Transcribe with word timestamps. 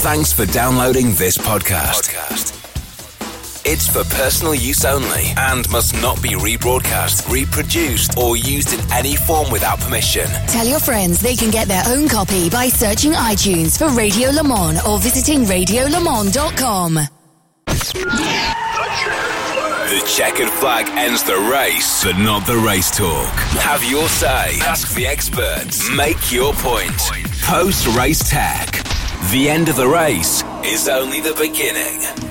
Thanks 0.00 0.32
for 0.32 0.46
downloading 0.46 1.12
this 1.14 1.36
podcast. 1.36 2.14
It's 3.66 3.88
for 3.88 4.04
personal 4.14 4.54
use 4.54 4.84
only 4.84 5.32
and 5.36 5.68
must 5.70 5.92
not 6.00 6.22
be 6.22 6.30
rebroadcast, 6.30 7.28
reproduced, 7.30 8.16
or 8.16 8.36
used 8.36 8.72
in 8.72 8.92
any 8.92 9.16
form 9.16 9.50
without 9.50 9.80
permission. 9.80 10.26
Tell 10.46 10.66
your 10.66 10.78
friends 10.78 11.20
they 11.20 11.34
can 11.34 11.50
get 11.50 11.66
their 11.68 11.82
own 11.88 12.08
copy 12.08 12.48
by 12.48 12.68
searching 12.68 13.12
iTunes 13.12 13.76
for 13.76 13.88
Radio 13.88 14.30
Le 14.30 14.44
Mans 14.44 14.80
or 14.86 14.98
visiting 15.00 15.40
radiolemans.com. 15.44 16.94
The 19.88 20.12
checkered 20.16 20.50
flag 20.50 20.86
ends 20.96 21.22
the 21.24 21.36
race, 21.52 22.04
but 22.04 22.18
not 22.18 22.46
the 22.46 22.56
race 22.56 22.90
talk. 22.90 23.32
Have 23.60 23.82
your 23.84 24.08
say. 24.08 24.58
Ask 24.60 24.94
the 24.94 25.06
experts. 25.06 25.90
Make 25.90 26.30
your 26.32 26.52
point. 26.54 26.96
Post 27.42 27.86
race 27.96 28.28
tech. 28.30 28.87
The 29.30 29.50
end 29.50 29.68
of 29.68 29.76
the 29.76 29.86
race 29.86 30.42
is 30.64 30.88
only 30.88 31.20
the 31.20 31.34
beginning. 31.34 32.27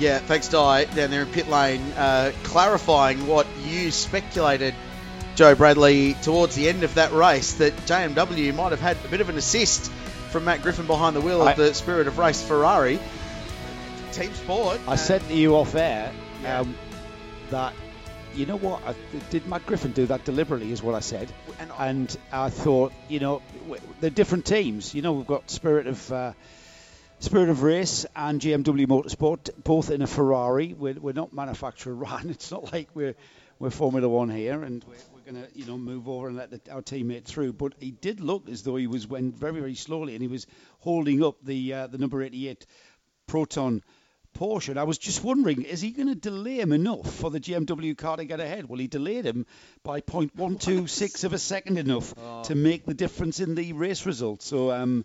Yeah, 0.00 0.18
thanks, 0.18 0.48
Di, 0.48 0.84
down 0.86 1.10
there 1.10 1.22
in 1.22 1.28
pit 1.28 1.48
lane, 1.48 1.82
uh, 1.92 2.32
clarifying 2.42 3.26
what 3.26 3.46
you 3.66 3.90
speculated, 3.90 4.74
Joe 5.36 5.54
Bradley, 5.54 6.14
towards 6.22 6.54
the 6.54 6.68
end 6.70 6.84
of 6.84 6.94
that 6.94 7.12
race, 7.12 7.54
that 7.54 7.76
JMW 7.86 8.54
might 8.54 8.70
have 8.70 8.80
had 8.80 8.96
a 9.04 9.08
bit 9.08 9.20
of 9.20 9.28
an 9.28 9.36
assist 9.36 9.90
from 10.30 10.46
Matt 10.46 10.62
Griffin 10.62 10.86
behind 10.86 11.14
the 11.14 11.20
wheel 11.20 11.42
I- 11.42 11.50
of 11.52 11.58
the 11.58 11.74
Spirit 11.74 12.06
of 12.06 12.16
Race 12.18 12.42
Ferrari. 12.42 12.98
Team 14.12 14.32
sport. 14.34 14.80
I 14.88 14.92
uh, 14.94 14.96
said 14.96 15.20
to 15.28 15.34
you 15.34 15.54
off 15.54 15.74
air 15.74 16.10
Yeah. 16.42 16.60
um, 16.60 16.74
that 17.50 17.74
you 18.34 18.46
know 18.46 18.56
what 18.56 18.82
I, 18.86 18.94
did 19.30 19.46
Matt 19.46 19.66
Griffin 19.66 19.92
do 19.92 20.06
that 20.06 20.24
deliberately 20.24 20.72
is 20.72 20.82
what 20.82 20.94
I 20.94 21.00
said 21.00 21.30
And 21.60 21.70
I- 21.72 21.86
and 21.88 22.16
I 22.32 22.48
thought 22.48 22.92
you 23.08 23.20
know 23.20 23.42
they're 24.00 24.10
different 24.10 24.46
teams 24.46 24.94
you 24.94 25.02
know 25.02 25.12
we've 25.12 25.26
got 25.26 25.48
Spirit 25.50 25.86
of 25.86 26.12
uh, 26.12 26.32
Spirit 27.20 27.50
of 27.50 27.62
Race 27.62 28.06
and 28.16 28.40
JMW 28.40 28.86
Motorsport 28.86 29.50
both 29.62 29.90
in 29.90 30.00
a 30.00 30.06
Ferrari 30.06 30.72
we're, 30.72 30.94
we're 30.94 31.12
not 31.12 31.34
manufacturer 31.34 31.94
run 31.94 32.30
it's 32.30 32.50
not 32.50 32.72
like 32.72 32.88
we're 32.94 33.14
we're 33.58 33.68
Formula 33.68 34.08
One 34.08 34.30
here 34.30 34.62
and 34.62 34.82
we're, 34.88 34.94
we're 35.14 35.32
going 35.32 35.46
to 35.46 35.58
you 35.58 35.66
know 35.66 35.76
move 35.76 36.08
over 36.08 36.28
and 36.28 36.38
let 36.38 36.50
the, 36.50 36.72
our 36.72 36.80
teammate 36.80 37.24
through 37.24 37.52
but 37.52 37.74
he 37.78 37.90
did 37.90 38.20
look 38.20 38.48
as 38.48 38.62
though 38.62 38.76
he 38.76 38.86
was 38.86 39.06
went 39.06 39.36
very 39.36 39.60
very 39.60 39.74
slowly 39.74 40.14
and 40.14 40.22
he 40.22 40.28
was 40.28 40.46
holding 40.78 41.22
up 41.22 41.36
the 41.44 41.74
uh, 41.74 41.86
the 41.88 41.98
number 41.98 42.22
88 42.22 42.64
Proton 43.26 43.82
Porsche. 44.34 44.70
And 44.70 44.78
I 44.78 44.84
was 44.84 44.96
just 44.96 45.22
wondering, 45.22 45.62
is 45.62 45.80
he 45.80 45.90
going 45.90 46.08
to 46.08 46.14
delay 46.14 46.60
him 46.60 46.72
enough 46.72 47.12
for 47.12 47.30
the 47.30 47.40
JMW 47.40 47.96
car 47.98 48.16
to 48.16 48.24
get 48.24 48.40
ahead? 48.40 48.68
Well, 48.68 48.78
he 48.78 48.86
delayed 48.86 49.24
him 49.24 49.44
by 49.82 50.00
0.126 50.00 51.24
of 51.24 51.32
a 51.32 51.38
second 51.38 51.78
enough 51.78 52.14
to 52.44 52.54
make 52.54 52.86
the 52.86 52.94
difference 52.94 53.40
in 53.40 53.54
the 53.54 53.72
race 53.72 54.06
result. 54.06 54.42
So, 54.42 54.70
um, 54.70 55.04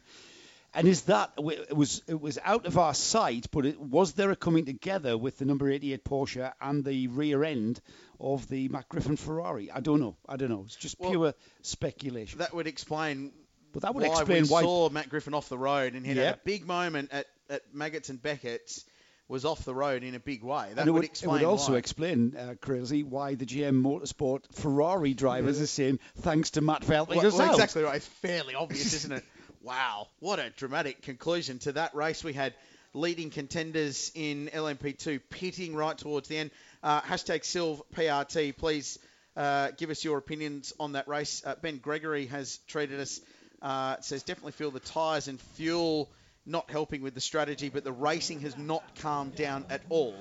and 0.75 0.87
is 0.87 1.03
that 1.03 1.31
it 1.37 1.75
was 1.75 2.01
it 2.07 2.19
was 2.19 2.37
out 2.43 2.65
of 2.65 2.77
our 2.77 2.93
sight, 2.93 3.47
but 3.51 3.65
it, 3.65 3.79
was 3.79 4.13
there 4.13 4.31
a 4.31 4.35
coming 4.35 4.65
together 4.65 5.17
with 5.17 5.37
the 5.37 5.45
number 5.45 5.69
88 5.69 6.03
Porsche 6.03 6.53
and 6.61 6.83
the 6.83 7.07
rear 7.07 7.43
end 7.43 7.81
of 8.19 8.47
the 8.49 8.67
Matt 8.69 8.89
Griffin 8.89 9.15
Ferrari? 9.17 9.71
I 9.71 9.79
don't 9.79 9.99
know. 9.99 10.15
I 10.27 10.35
don't 10.37 10.49
know. 10.49 10.63
It's 10.65 10.75
just 10.75 10.99
Well, 10.99 11.11
pure 11.11 11.33
speculation. 11.61 12.39
that 12.39 12.53
would 12.53 12.67
explain 12.67 13.31
But 13.73 13.81
that 13.83 13.95
would 13.95 14.03
why 14.07 14.19
explain 14.19 14.43
we 14.43 14.49
why- 14.49 14.61
saw 14.61 14.89
Matt 14.89 15.09
Griffin 15.09 15.33
off 15.33 15.49
the 15.49 15.57
road 15.57 15.93
and 15.93 16.05
he 16.05 16.13
had 16.15 16.35
a 16.35 16.39
big 16.43 16.65
moment 16.67 17.09
at, 17.11 17.25
at 17.49 17.73
Maggotts 17.73 18.09
and 18.09 18.21
Becketts 18.21 18.83
was 19.27 19.43
off 19.43 19.65
the 19.65 19.73
road 19.73 20.03
in 20.03 20.13
a 20.13 20.19
big 20.19 20.43
way. 20.43 20.69
That 20.75 20.85
would, 20.85 20.93
would, 20.93 21.03
it 21.05 21.25
would 21.25 21.43
also 21.43 21.71
why. 21.71 21.79
explain, 21.79 22.35
uh, 22.37 22.53
Crazy, 22.61 23.01
why 23.01 23.33
the 23.33 23.45
GM 23.47 23.81
Motorsport 23.81 24.41
Ferrari 24.53 25.15
drivers 25.15 25.59
are 25.59 25.65
saying 25.65 25.97
thanks 26.17 26.51
to 26.51 26.61
Matt 26.61 26.83
Feltman 26.83 27.17
Well, 27.17 27.31
well, 27.31 27.51
exactly 27.51 27.81
right. 27.81 27.95
It's 27.95 28.05
fairly 28.05 28.53
obvious, 28.53 28.93
isn't 28.97 29.11
it? 29.11 29.23
Wow, 29.65 30.09
what 30.19 30.37
a 30.37 30.51
dramatic 30.51 31.01
conclusion 31.01 31.57
to 31.59 31.71
that 31.71 31.95
race. 31.95 32.23
We 32.23 32.33
had 32.33 32.53
leading 32.93 33.31
contenders 33.31 34.11
in 34.13 34.51
LMP2 34.53 35.19
pitting 35.31 35.75
right 35.75 35.97
towards 35.97 36.27
the 36.27 36.37
end. 36.37 36.51
Uh, 36.83 37.01
hashtag 37.01 37.41
Silv 37.41 37.81
PRT, 37.95 38.55
please 38.55 38.99
uh, 39.35 39.71
give 39.75 39.89
us 39.89 40.03
your 40.03 40.19
opinions 40.19 40.71
on 40.79 40.91
that 40.91 41.07
race. 41.07 41.41
Uh, 41.43 41.55
ben 41.59 41.79
Gregory 41.79 42.27
has 42.27 42.59
treated 42.67 42.99
us, 42.99 43.19
uh, 43.63 43.95
says 44.01 44.21
definitely 44.21 44.51
feel 44.51 44.69
the 44.69 44.79
tyres 44.79 45.27
and 45.27 45.41
fuel 45.41 46.11
not 46.45 46.69
helping 46.69 47.01
with 47.01 47.15
the 47.15 47.19
strategy, 47.19 47.69
but 47.69 47.83
the 47.83 47.91
racing 47.91 48.41
has 48.41 48.55
not 48.55 48.83
calmed 49.01 49.33
down 49.33 49.65
at 49.71 49.81
all. 49.89 50.13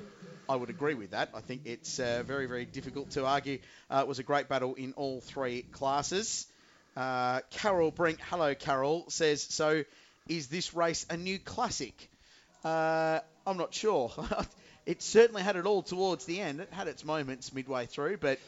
I 0.48 0.56
would 0.56 0.70
agree 0.70 0.94
with 0.94 1.10
that. 1.10 1.28
I 1.34 1.42
think 1.42 1.66
it's 1.66 1.98
uh, 1.98 2.22
very, 2.26 2.46
very 2.46 2.64
difficult 2.64 3.10
to 3.10 3.26
argue. 3.26 3.58
Uh, 3.90 3.98
it 3.98 4.08
was 4.08 4.18
a 4.20 4.22
great 4.22 4.48
battle 4.48 4.72
in 4.74 4.94
all 4.94 5.20
three 5.20 5.60
classes. 5.60 6.46
Uh, 6.96 7.40
Carol 7.50 7.90
Brink, 7.90 8.20
hello 8.30 8.54
Carol, 8.54 9.04
says, 9.08 9.42
so 9.42 9.82
is 10.28 10.48
this 10.48 10.74
race 10.74 11.06
a 11.10 11.16
new 11.16 11.38
classic? 11.38 12.10
Uh, 12.64 13.20
I'm 13.46 13.56
not 13.56 13.74
sure. 13.74 14.12
it 14.86 15.02
certainly 15.02 15.42
had 15.42 15.56
it 15.56 15.66
all 15.66 15.82
towards 15.82 16.24
the 16.24 16.40
end. 16.40 16.60
It 16.60 16.72
had 16.72 16.88
its 16.88 17.04
moments 17.04 17.52
midway 17.52 17.86
through, 17.86 18.18
but 18.18 18.38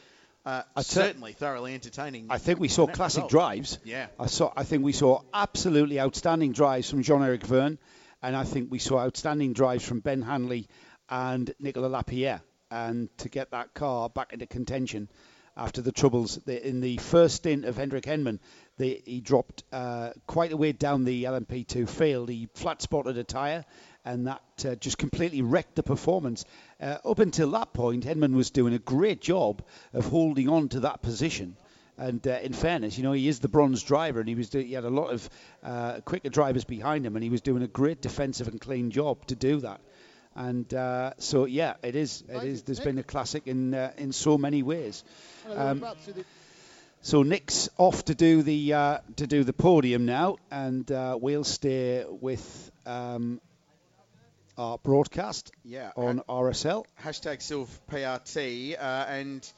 uh, 0.45 0.63
certainly 0.81 1.33
thoroughly 1.33 1.73
entertaining. 1.73 2.27
I 2.29 2.37
think 2.37 2.59
we 2.59 2.69
saw 2.69 2.87
classic 2.87 3.23
result. 3.23 3.31
drives. 3.31 3.79
Yeah. 3.83 4.07
I 4.19 4.27
saw. 4.27 4.53
I 4.55 4.63
think 4.63 4.83
we 4.83 4.93
saw 4.93 5.21
absolutely 5.33 5.99
outstanding 5.99 6.53
drives 6.53 6.89
from 6.89 7.03
Jean-Eric 7.03 7.43
Vergne, 7.43 7.77
and 8.23 8.35
I 8.35 8.45
think 8.45 8.71
we 8.71 8.79
saw 8.79 8.99
outstanding 8.99 9.53
drives 9.53 9.85
from 9.85 9.99
Ben 9.99 10.21
Hanley 10.21 10.67
and 11.09 11.53
Nicolas 11.59 11.91
Lapierre, 11.91 12.41
and 12.71 13.09
to 13.17 13.29
get 13.29 13.51
that 13.51 13.73
car 13.73 14.09
back 14.09 14.31
into 14.31 14.47
contention 14.47 15.09
after 15.57 15.81
the 15.81 15.91
troubles 15.91 16.39
the, 16.45 16.65
in 16.65 16.79
the 16.79 16.97
first 16.97 17.37
stint 17.37 17.65
of 17.65 17.75
Henrik 17.75 18.05
Hedman. 18.05 18.39
He 18.77 19.21
dropped 19.21 19.63
uh, 19.71 20.11
quite 20.27 20.51
a 20.51 20.57
way 20.57 20.71
down 20.71 21.03
the 21.03 21.23
LMP2 21.23 21.89
field. 21.89 22.29
He 22.29 22.47
flat 22.53 22.79
spotted 22.81 23.17
a 23.17 23.23
tyre, 23.23 23.65
and 24.05 24.27
that 24.27 24.41
uh, 24.65 24.75
just 24.75 24.99
completely 24.99 25.41
wrecked 25.41 25.75
the 25.75 25.81
performance. 25.81 26.45
Uh, 26.79 26.97
up 27.03 27.17
until 27.17 27.49
that 27.51 27.73
point, 27.73 28.05
Hedman 28.05 28.35
was 28.35 28.51
doing 28.51 28.75
a 28.75 28.79
great 28.79 29.19
job 29.19 29.63
of 29.93 30.05
holding 30.05 30.47
on 30.47 30.69
to 30.69 30.81
that 30.81 31.01
position. 31.01 31.57
And 31.97 32.25
uh, 32.27 32.37
in 32.43 32.53
fairness, 32.53 32.99
you 32.99 33.03
know, 33.03 33.13
he 33.13 33.27
is 33.27 33.39
the 33.39 33.47
bronze 33.47 33.81
driver, 33.81 34.19
and 34.19 34.29
he 34.29 34.35
was 34.35 34.49
do- 34.49 34.59
he 34.59 34.73
had 34.73 34.85
a 34.85 34.89
lot 34.91 35.11
of 35.11 35.27
uh, 35.63 35.99
quicker 36.01 36.29
drivers 36.29 36.63
behind 36.63 37.03
him, 37.03 37.15
and 37.15 37.23
he 37.23 37.31
was 37.31 37.41
doing 37.41 37.63
a 37.63 37.67
great 37.67 38.01
defensive 38.01 38.47
and 38.47 38.61
clean 38.61 38.91
job 38.91 39.25
to 39.25 39.35
do 39.35 39.61
that. 39.61 39.81
And 40.35 40.71
uh, 40.71 41.13
so, 41.17 41.45
yeah, 41.45 41.73
it 41.81 41.95
is. 41.95 42.23
It 42.29 42.43
is. 42.43 42.61
There's 42.61 42.79
been 42.79 42.99
a 42.99 43.03
classic 43.03 43.47
in 43.47 43.73
uh, 43.73 43.91
in 43.97 44.11
so 44.11 44.37
many 44.37 44.61
ways. 44.61 45.03
Um, 45.55 45.83
so 47.01 47.23
Nick's 47.23 47.69
off 47.77 48.05
to 48.05 48.15
do 48.15 48.41
the 48.41 48.73
uh, 48.73 48.97
to 49.17 49.27
do 49.27 49.43
the 49.43 49.53
podium 49.53 50.05
now, 50.05 50.37
and 50.51 50.89
uh, 50.91 51.17
we'll 51.19 51.43
stay 51.43 52.03
with 52.09 52.71
um, 52.85 53.39
our 54.57 54.77
broadcast 54.79 55.51
Yeah. 55.63 55.91
on 55.95 56.21
RSL. 56.27 56.85
hashtag 57.03 57.39
SilvPRT, 57.39 58.75
uh, 58.77 59.05
and 59.07 59.49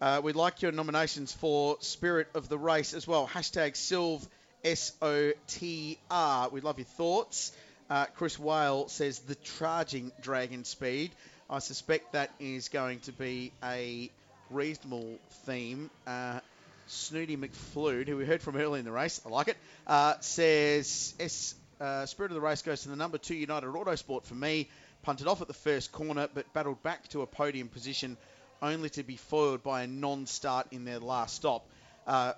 uh, 0.00 0.20
we'd 0.24 0.36
like 0.36 0.62
your 0.62 0.72
nominations 0.72 1.32
for 1.32 1.76
Spirit 1.80 2.28
of 2.34 2.48
the 2.48 2.58
Race 2.58 2.94
as 2.94 3.06
well. 3.06 3.28
Hashtag 3.28 3.72
Silv 3.74 4.26
SOTR. 4.64 6.52
We'd 6.52 6.64
love 6.64 6.78
your 6.78 6.84
thoughts. 6.86 7.52
Uh, 7.90 8.06
Chris 8.16 8.38
Whale 8.38 8.88
says 8.88 9.18
the 9.20 9.34
charging 9.36 10.12
dragon 10.20 10.64
speed. 10.64 11.10
I 11.50 11.60
suspect 11.60 12.12
that 12.12 12.30
is 12.38 12.68
going 12.68 13.00
to 13.00 13.12
be 13.12 13.52
a 13.62 14.10
reasonable 14.50 15.18
theme. 15.44 15.90
Uh, 16.06 16.40
Snooty 16.86 17.36
McFlude, 17.36 18.08
who 18.08 18.16
we 18.16 18.24
heard 18.24 18.40
from 18.42 18.56
early 18.56 18.78
in 18.78 18.84
the 18.84 18.92
race, 18.92 19.20
I 19.26 19.28
like 19.28 19.48
it, 19.48 19.56
uh, 19.86 20.14
says 20.20 21.14
S, 21.20 21.54
uh, 21.80 22.06
Spirit 22.06 22.30
of 22.32 22.34
the 22.34 22.40
Race 22.40 22.62
goes 22.62 22.82
to 22.82 22.88
the 22.88 22.96
number 22.96 23.18
two 23.18 23.34
United 23.34 23.66
Autosport 23.68 24.24
for 24.24 24.34
me. 24.34 24.68
Punted 25.02 25.26
off 25.28 25.40
at 25.42 25.48
the 25.48 25.54
first 25.54 25.92
corner, 25.92 26.28
but 26.32 26.52
battled 26.54 26.82
back 26.82 27.06
to 27.08 27.22
a 27.22 27.26
podium 27.26 27.68
position, 27.68 28.16
only 28.60 28.88
to 28.90 29.02
be 29.02 29.16
foiled 29.16 29.62
by 29.62 29.82
a 29.82 29.86
non-start 29.86 30.66
in 30.72 30.84
their 30.84 30.98
last 30.98 31.36
stop. 31.36 31.64
Uh, 32.06 32.32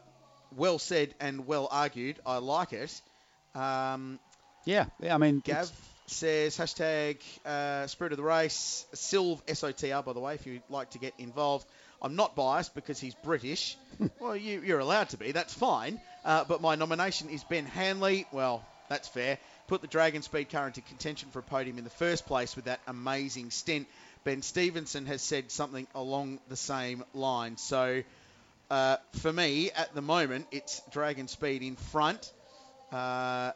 well 0.56 0.78
said 0.78 1.14
and 1.20 1.46
well 1.46 1.68
argued. 1.70 2.16
I 2.26 2.38
like 2.38 2.72
it. 2.72 3.00
Um, 3.54 4.18
Yeah, 4.64 4.86
yeah. 5.00 5.14
I 5.14 5.18
mean, 5.18 5.40
Gav 5.44 5.56
it's- 5.64 5.72
says 6.06 6.56
hashtag 6.58 7.18
uh, 7.46 7.86
Spirit 7.86 8.12
of 8.12 8.16
the 8.18 8.24
Race, 8.24 8.84
Silv 8.94 9.40
SOTR, 9.46 10.04
by 10.04 10.12
the 10.12 10.20
way, 10.20 10.34
if 10.34 10.44
you'd 10.44 10.62
like 10.68 10.90
to 10.90 10.98
get 10.98 11.14
involved. 11.18 11.66
I'm 12.02 12.16
not 12.16 12.34
biased 12.34 12.74
because 12.74 12.98
he's 12.98 13.14
British. 13.16 13.76
well, 14.20 14.36
you, 14.36 14.62
you're 14.64 14.78
allowed 14.78 15.10
to 15.10 15.16
be, 15.16 15.32
that's 15.32 15.54
fine. 15.54 16.00
Uh, 16.24 16.44
but 16.44 16.60
my 16.60 16.74
nomination 16.74 17.28
is 17.28 17.44
Ben 17.44 17.66
Hanley. 17.66 18.26
Well, 18.32 18.64
that's 18.88 19.08
fair. 19.08 19.38
Put 19.68 19.82
the 19.82 19.86
Dragon 19.86 20.22
Speed 20.22 20.50
car 20.50 20.66
into 20.66 20.80
contention 20.80 21.28
for 21.30 21.38
a 21.38 21.42
podium 21.42 21.78
in 21.78 21.84
the 21.84 21.90
first 21.90 22.26
place 22.26 22.56
with 22.56 22.64
that 22.64 22.80
amazing 22.86 23.50
stint. 23.50 23.86
Ben 24.24 24.42
Stevenson 24.42 25.06
has 25.06 25.22
said 25.22 25.50
something 25.50 25.86
along 25.94 26.40
the 26.48 26.56
same 26.56 27.04
line. 27.14 27.56
So 27.56 28.02
uh, 28.70 28.96
for 29.20 29.32
me, 29.32 29.70
at 29.70 29.94
the 29.94 30.02
moment, 30.02 30.46
it's 30.50 30.82
Dragon 30.92 31.28
Speed 31.28 31.62
in 31.62 31.76
front. 31.76 32.32
Uh, 32.92 33.52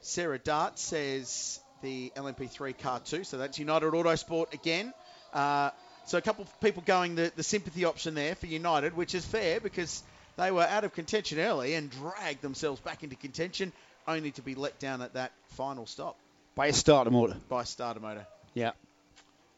Sarah 0.00 0.38
Dart 0.38 0.78
says 0.78 1.60
the 1.82 2.12
LMP3 2.16 2.78
car 2.78 3.00
too, 3.00 3.24
so 3.24 3.38
that's 3.38 3.58
United 3.58 3.92
Autosport 3.92 4.52
again. 4.52 4.92
Uh, 5.32 5.70
so 6.08 6.18
a 6.18 6.22
couple 6.22 6.42
of 6.44 6.60
people 6.60 6.82
going 6.86 7.14
the, 7.14 7.30
the 7.36 7.42
sympathy 7.42 7.84
option 7.84 8.14
there 8.14 8.34
for 8.34 8.46
United, 8.46 8.96
which 8.96 9.14
is 9.14 9.24
fair 9.24 9.60
because 9.60 10.02
they 10.36 10.50
were 10.50 10.62
out 10.62 10.84
of 10.84 10.94
contention 10.94 11.38
early 11.38 11.74
and 11.74 11.90
dragged 11.90 12.42
themselves 12.42 12.80
back 12.80 13.02
into 13.02 13.16
contention, 13.16 13.72
only 14.06 14.30
to 14.32 14.42
be 14.42 14.54
let 14.54 14.78
down 14.78 15.02
at 15.02 15.14
that 15.14 15.32
final 15.48 15.84
stop 15.86 16.16
By 16.54 16.68
a 16.68 16.72
starter 16.72 17.10
motor. 17.10 17.36
by 17.48 17.64
Starter 17.64 18.00
Motor. 18.00 18.26
Yeah. 18.54 18.72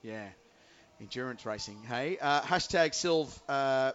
Yeah. 0.02 0.26
Endurance 1.00 1.46
racing. 1.46 1.78
Hey, 1.88 2.18
uh, 2.20 2.40
hashtag 2.42 2.90
Silv 2.90 3.28
uh, 3.48 3.92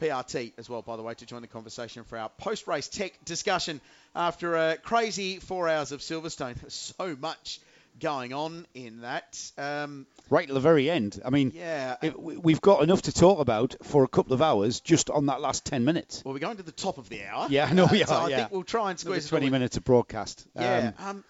PRT 0.00 0.52
as 0.58 0.68
well, 0.68 0.82
by 0.82 0.96
the 0.96 1.02
way, 1.02 1.14
to 1.14 1.26
join 1.26 1.42
the 1.42 1.48
conversation 1.48 2.04
for 2.04 2.18
our 2.18 2.28
post 2.28 2.66
race 2.66 2.88
tech 2.88 3.12
discussion 3.24 3.80
after 4.14 4.56
a 4.56 4.76
crazy 4.76 5.38
four 5.38 5.68
hours 5.68 5.92
of 5.92 6.00
Silverstone. 6.00 6.56
So 6.70 7.16
much 7.20 7.60
going 8.00 8.32
on 8.32 8.66
in 8.74 9.02
that. 9.02 9.38
Um, 9.58 10.06
Right 10.30 10.48
to 10.48 10.54
the 10.54 10.60
very 10.60 10.88
end. 10.90 11.20
I 11.24 11.30
mean, 11.30 11.52
yeah. 11.54 11.96
it, 12.02 12.18
we- 12.20 12.36
we've 12.38 12.60
got 12.60 12.82
enough 12.82 13.02
to 13.02 13.12
talk 13.12 13.38
about 13.38 13.76
for 13.82 14.02
a 14.04 14.08
couple 14.08 14.32
of 14.32 14.40
hours 14.42 14.80
just 14.80 15.10
on 15.10 15.26
that 15.26 15.40
last 15.40 15.64
10 15.66 15.84
minutes. 15.84 16.22
well, 16.24 16.32
we're 16.34 16.40
going 16.40 16.56
to 16.56 16.62
the 16.62 16.72
top 16.72 16.98
of 16.98 17.08
the 17.08 17.24
hour. 17.24 17.46
Yeah, 17.50 17.66
I 17.66 17.72
know 17.72 17.86
we 17.90 18.02
so 18.04 18.14
I 18.14 18.28
yeah. 18.28 18.36
think 18.38 18.52
we'll 18.52 18.62
try 18.64 18.90
and 18.90 19.00
Another 19.02 19.20
squeeze 19.20 19.28
20 19.28 19.46
it 19.46 19.50
minutes 19.50 19.76
of 19.76 19.84
broadcast. 19.84 20.46
Yeah. 20.54 20.92
Um, 20.98 21.06
Um, 21.08 21.24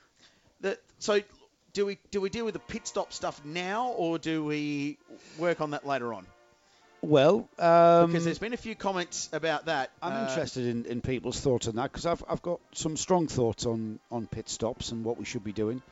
the, 0.60 0.78
so 1.00 1.20
do 1.72 1.84
we 1.86 1.98
do 2.10 2.20
we 2.20 2.28
deal 2.30 2.44
with 2.44 2.54
the 2.54 2.60
pit 2.60 2.86
stop 2.86 3.12
stuff 3.12 3.44
now, 3.44 3.88
or 3.88 4.18
do 4.18 4.44
we 4.44 4.98
work 5.38 5.60
on 5.60 5.70
that 5.72 5.84
later 5.86 6.14
on? 6.14 6.26
well, 7.00 7.48
um, 7.58 8.06
Because 8.12 8.24
there's 8.24 8.38
been 8.38 8.52
a 8.52 8.56
few 8.58 8.76
comments 8.76 9.28
about 9.32 9.64
that. 9.66 9.90
I'm 10.00 10.12
uh, 10.12 10.28
interested 10.28 10.66
in, 10.68 10.84
in 10.84 11.00
people's 11.00 11.40
thoughts 11.40 11.66
on 11.66 11.74
that 11.76 11.90
because 11.90 12.06
I've, 12.06 12.22
I've 12.28 12.42
got 12.42 12.60
some 12.74 12.96
strong 12.96 13.26
thoughts 13.26 13.66
on, 13.66 13.98
on 14.12 14.28
pit 14.28 14.48
stops 14.48 14.92
and 14.92 15.04
what 15.04 15.18
we 15.18 15.24
should 15.24 15.42
be 15.42 15.52
doing. 15.52 15.82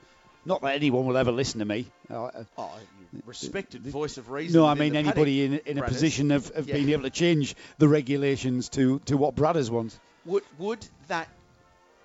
Not 0.45 0.63
that 0.63 0.75
anyone 0.75 1.05
will 1.07 1.17
ever 1.17 1.33
listen 1.33 1.59
to 1.61 1.65
me. 1.67 1.87
Uh, 2.09 2.31
Oh, 2.57 2.79
you 3.13 3.23
respected 3.27 3.83
voice 3.83 4.17
of 4.17 4.31
reason. 4.31 4.59
no, 4.61 4.67
I 4.67 4.75
mean 4.75 4.97
anybody 4.97 5.49
paddock, 5.49 5.67
in, 5.67 5.73
in 5.73 5.79
a 5.79 5.83
Bradders. 5.83 5.89
position 5.89 6.31
of, 6.31 6.51
of 6.53 6.67
Yeah. 6.69 6.75
being 6.77 6.91
able 6.91 7.03
to 7.03 7.11
change 7.11 7.55
the 7.79 7.89
regulations 7.89 8.69
to, 8.71 9.01
to 9.01 9.17
what 9.17 9.35
Bradders 9.35 9.69
wants. 9.71 9.99
Would 10.27 10.43
would 10.59 10.87
that 11.09 11.29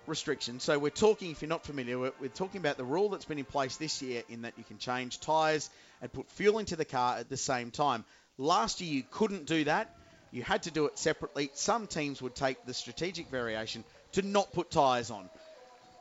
restriction? 0.07 0.59
So 0.59 0.77
we're 0.79 0.89
talking. 0.89 1.31
If 1.31 1.41
you're 1.41 1.49
not 1.49 1.65
familiar, 1.65 1.97
we're, 1.97 2.11
we're 2.19 2.29
talking 2.29 2.59
about 2.59 2.77
the 2.77 2.83
rule 2.83 3.09
that's 3.09 3.25
been 3.25 3.39
in 3.39 3.45
place 3.45 3.77
this 3.77 4.01
year, 4.01 4.23
in 4.29 4.43
that 4.43 4.53
you 4.57 4.63
can 4.63 4.77
change 4.77 5.19
tyres 5.19 5.69
and 6.01 6.11
put 6.11 6.29
fuel 6.31 6.59
into 6.59 6.75
the 6.75 6.85
car 6.85 7.17
at 7.17 7.29
the 7.29 7.37
same 7.37 7.71
time. 7.71 8.05
Last 8.37 8.81
year 8.81 8.91
you 8.93 9.03
couldn't 9.09 9.45
do 9.45 9.63
that. 9.65 9.95
You 10.31 10.43
had 10.43 10.63
to 10.63 10.71
do 10.71 10.85
it 10.87 10.97
separately. 10.99 11.49
Some 11.53 11.87
teams 11.87 12.21
would 12.21 12.35
take 12.35 12.65
the 12.65 12.73
strategic 12.73 13.29
variation 13.29 13.85
to 14.13 14.21
not 14.21 14.51
put 14.51 14.69
tyres 14.71 15.09
on. 15.09 15.29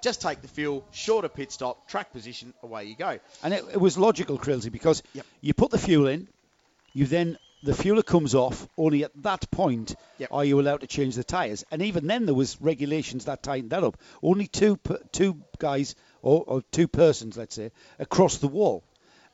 Just 0.04 0.20
take 0.20 0.42
the 0.42 0.48
fuel, 0.48 0.84
shorter 0.92 1.30
pit 1.30 1.50
stop, 1.50 1.88
track 1.88 2.12
position, 2.12 2.52
away 2.62 2.84
you 2.84 2.94
go. 2.94 3.18
And 3.42 3.54
it, 3.54 3.64
it 3.72 3.80
was 3.80 3.96
logical, 3.96 4.38
Krillsy, 4.38 4.70
because 4.70 5.02
Yep. 5.14 5.24
you 5.40 5.54
put 5.54 5.70
the 5.70 5.78
fuel 5.78 6.08
in, 6.08 6.28
you 6.92 7.06
then 7.06 7.38
the 7.62 7.72
fueler 7.72 8.04
comes 8.04 8.34
off. 8.34 8.68
Only 8.76 9.04
at 9.04 9.12
that 9.22 9.50
point 9.50 9.94
Yep. 10.18 10.28
are 10.30 10.44
you 10.44 10.60
allowed 10.60 10.82
to 10.82 10.86
change 10.86 11.14
the 11.16 11.24
tyres. 11.24 11.64
And 11.70 11.80
even 11.80 12.06
then, 12.06 12.26
there 12.26 12.34
was 12.34 12.60
regulations 12.60 13.24
that 13.24 13.42
tightened 13.42 13.70
that 13.70 13.82
up. 13.82 13.96
Only 14.22 14.46
two 14.46 14.76
per, 14.76 14.98
two 15.10 15.38
guys 15.58 15.94
or, 16.20 16.44
or 16.46 16.62
two 16.70 16.86
persons, 16.86 17.38
let's 17.38 17.54
say, 17.54 17.70
across 17.98 18.36
the 18.36 18.48
wall, 18.48 18.84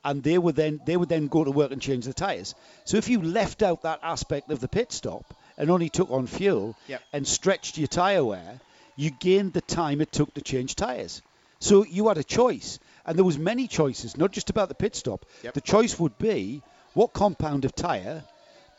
and 0.04 0.22
they 0.22 0.38
would 0.38 0.54
then 0.54 0.80
they 0.86 0.96
would 0.96 1.08
then 1.08 1.26
go 1.26 1.42
to 1.42 1.50
work 1.50 1.72
and 1.72 1.82
change 1.82 2.04
the 2.04 2.14
tyres. 2.14 2.54
So 2.84 2.96
if 2.96 3.08
you 3.08 3.20
left 3.20 3.64
out 3.64 3.82
that 3.82 3.98
aspect 4.04 4.52
of 4.52 4.60
the 4.60 4.68
pit 4.68 4.92
stop 4.92 5.24
and 5.58 5.68
only 5.68 5.88
took 5.88 6.12
on 6.12 6.28
fuel 6.28 6.76
Yep. 6.86 7.02
and 7.12 7.26
stretched 7.26 7.76
your 7.76 7.88
tyre 7.88 8.24
wear, 8.24 8.60
you 9.00 9.10
gained 9.10 9.52
the 9.54 9.60
time 9.62 10.00
it 10.00 10.12
took 10.12 10.32
to 10.34 10.42
change 10.42 10.74
tyres. 10.74 11.22
So 11.58 11.84
you 11.84 12.08
had 12.08 12.18
a 12.18 12.24
choice, 12.24 12.78
and 13.04 13.16
there 13.16 13.24
was 13.24 13.38
many 13.38 13.66
choices, 13.66 14.16
not 14.16 14.30
just 14.32 14.50
about 14.50 14.68
the 14.68 14.74
pit 14.74 14.94
stop. 14.96 15.24
Yep. 15.42 15.54
The 15.54 15.60
choice 15.60 15.98
would 15.98 16.16
be 16.18 16.62
what 16.94 17.12
compound 17.12 17.64
of 17.64 17.74
tyre 17.74 18.22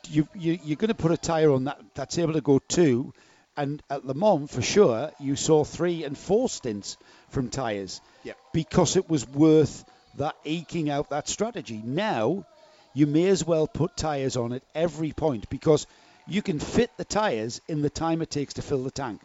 you, 0.09 0.27
you 0.35 0.59
you're 0.63 0.77
going 0.77 0.89
to 0.89 0.95
put 0.95 1.11
a 1.11 1.17
tyre 1.17 1.51
on 1.51 1.65
that 1.65 1.79
that's 1.93 2.17
able 2.17 2.33
to 2.33 2.41
go 2.41 2.59
two, 2.59 3.13
and 3.55 3.81
at 3.89 4.05
Le 4.05 4.13
Mans 4.13 4.51
for 4.51 4.61
sure 4.61 5.11
you 5.19 5.35
saw 5.35 5.63
three 5.63 6.03
and 6.03 6.17
four 6.17 6.49
stints 6.49 6.97
from 7.29 7.49
tyres 7.49 8.01
Yep. 8.23 8.37
because 8.53 8.95
it 8.97 9.09
was 9.09 9.27
worth 9.27 9.85
that 10.17 10.35
eking 10.43 10.89
out 10.89 11.09
that 11.09 11.27
strategy. 11.27 11.81
Now 11.83 12.45
you 12.93 13.07
may 13.07 13.27
as 13.27 13.45
well 13.45 13.67
put 13.67 13.95
tyres 13.95 14.37
on 14.37 14.53
at 14.53 14.63
every 14.75 15.11
point 15.13 15.49
because 15.49 15.87
you 16.27 16.41
can 16.41 16.59
fit 16.59 16.91
the 16.97 17.05
tyres 17.05 17.61
in 17.67 17.81
the 17.81 17.89
time 17.89 18.21
it 18.21 18.29
takes 18.29 18.55
to 18.55 18.61
fill 18.61 18.83
the 18.83 18.91
tank. 18.91 19.21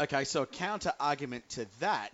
Okay, 0.00 0.22
so 0.22 0.42
a 0.42 0.46
counter 0.46 0.92
argument 1.00 1.48
to 1.50 1.66
that 1.80 2.10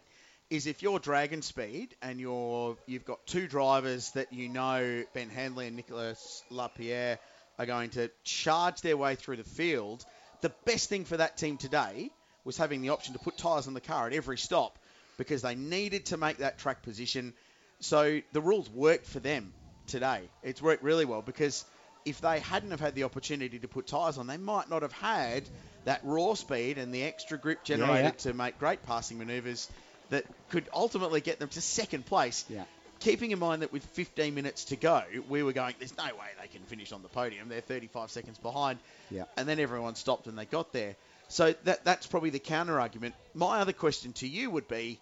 is 0.48 0.66
if 0.66 0.82
you're 0.82 0.98
Dragon 0.98 1.42
Speed 1.42 1.94
and 2.00 2.18
you're 2.18 2.78
you've 2.86 3.04
got 3.04 3.26
two 3.26 3.46
drivers 3.46 4.10
that 4.12 4.32
you 4.32 4.48
know 4.48 5.04
Ben 5.12 5.28
Hanley 5.28 5.66
and 5.66 5.76
Nicolas 5.76 6.42
Lapierre 6.48 7.18
are 7.58 7.66
going 7.66 7.90
to 7.90 8.10
charge 8.22 8.80
their 8.80 8.96
way 8.96 9.16
through 9.16 9.36
the 9.36 9.44
field, 9.44 10.02
the 10.40 10.48
best 10.64 10.88
thing 10.88 11.04
for 11.04 11.18
that 11.18 11.36
team 11.36 11.58
today 11.58 12.10
was 12.42 12.56
having 12.56 12.80
the 12.80 12.88
option 12.88 13.12
to 13.12 13.18
put 13.18 13.36
tyres 13.36 13.68
on 13.68 13.74
the 13.74 13.82
car 13.82 14.06
at 14.06 14.14
every 14.14 14.38
stop 14.38 14.78
because 15.18 15.42
they 15.42 15.54
needed 15.54 16.06
to 16.06 16.16
make 16.16 16.38
that 16.38 16.56
track 16.56 16.82
position. 16.82 17.34
So 17.80 18.22
the 18.32 18.40
rules 18.40 18.70
worked 18.70 19.04
for 19.04 19.20
them 19.20 19.52
today. 19.88 20.22
It's 20.42 20.62
worked 20.62 20.82
really 20.82 21.04
well 21.04 21.20
because 21.20 21.66
if 22.06 22.22
they 22.22 22.40
hadn't 22.40 22.70
have 22.70 22.80
had 22.80 22.94
the 22.94 23.04
opportunity 23.04 23.58
to 23.58 23.68
put 23.68 23.86
tyres 23.86 24.16
on, 24.16 24.26
they 24.26 24.38
might 24.38 24.70
not 24.70 24.80
have 24.80 24.92
had 24.92 25.42
that 25.84 26.00
raw 26.02 26.34
speed 26.34 26.78
and 26.78 26.92
the 26.94 27.02
extra 27.02 27.38
grip 27.38 27.64
generated 27.64 28.04
yeah. 28.04 28.10
to 28.10 28.34
make 28.34 28.58
great 28.58 28.82
passing 28.84 29.18
manoeuvres 29.18 29.68
that 30.10 30.24
could 30.50 30.68
ultimately 30.72 31.20
get 31.20 31.38
them 31.38 31.48
to 31.50 31.60
second 31.60 32.06
place. 32.06 32.44
Yeah. 32.48 32.64
Keeping 33.00 33.32
in 33.32 33.38
mind 33.38 33.62
that 33.62 33.72
with 33.72 33.84
15 33.84 34.34
minutes 34.34 34.66
to 34.66 34.76
go, 34.76 35.02
we 35.28 35.42
were 35.42 35.52
going, 35.52 35.74
there's 35.78 35.96
no 35.96 36.04
way 36.04 36.28
they 36.40 36.48
can 36.48 36.62
finish 36.62 36.92
on 36.92 37.02
the 37.02 37.08
podium. 37.08 37.48
They're 37.48 37.60
35 37.60 38.10
seconds 38.10 38.38
behind. 38.38 38.78
Yeah. 39.10 39.24
And 39.36 39.48
then 39.48 39.58
everyone 39.58 39.94
stopped 39.94 40.26
and 40.26 40.38
they 40.38 40.46
got 40.46 40.72
there. 40.72 40.96
So 41.28 41.54
that 41.64 41.84
that's 41.84 42.06
probably 42.06 42.30
the 42.30 42.38
counter 42.38 42.78
argument. 42.78 43.14
My 43.34 43.60
other 43.60 43.72
question 43.72 44.12
to 44.14 44.28
you 44.28 44.50
would 44.50 44.68
be 44.68 45.00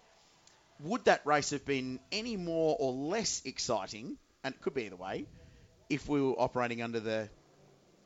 would 0.79 1.05
that 1.05 1.21
race 1.25 1.51
have 1.51 1.65
been 1.65 1.99
any 2.11 2.35
more 2.37 2.75
or 2.79 2.91
less 2.91 3.41
exciting, 3.45 4.17
and 4.43 4.53
it 4.53 4.61
could 4.61 4.73
be 4.73 4.85
either 4.85 4.95
way, 4.95 5.25
if 5.89 6.07
we 6.07 6.21
were 6.21 6.33
operating 6.39 6.81
under 6.81 6.99
the 6.99 7.29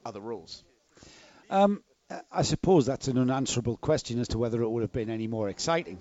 other 0.05 0.19
rules? 0.19 0.63
Um, 1.49 1.83
I 2.31 2.43
suppose 2.43 2.85
that's 2.85 3.07
an 3.09 3.17
unanswerable 3.17 3.77
question 3.77 4.19
as 4.19 4.29
to 4.29 4.37
whether 4.37 4.61
it 4.61 4.69
would 4.69 4.81
have 4.81 4.93
been 4.93 5.09
any 5.09 5.27
more 5.27 5.49
exciting. 5.49 5.99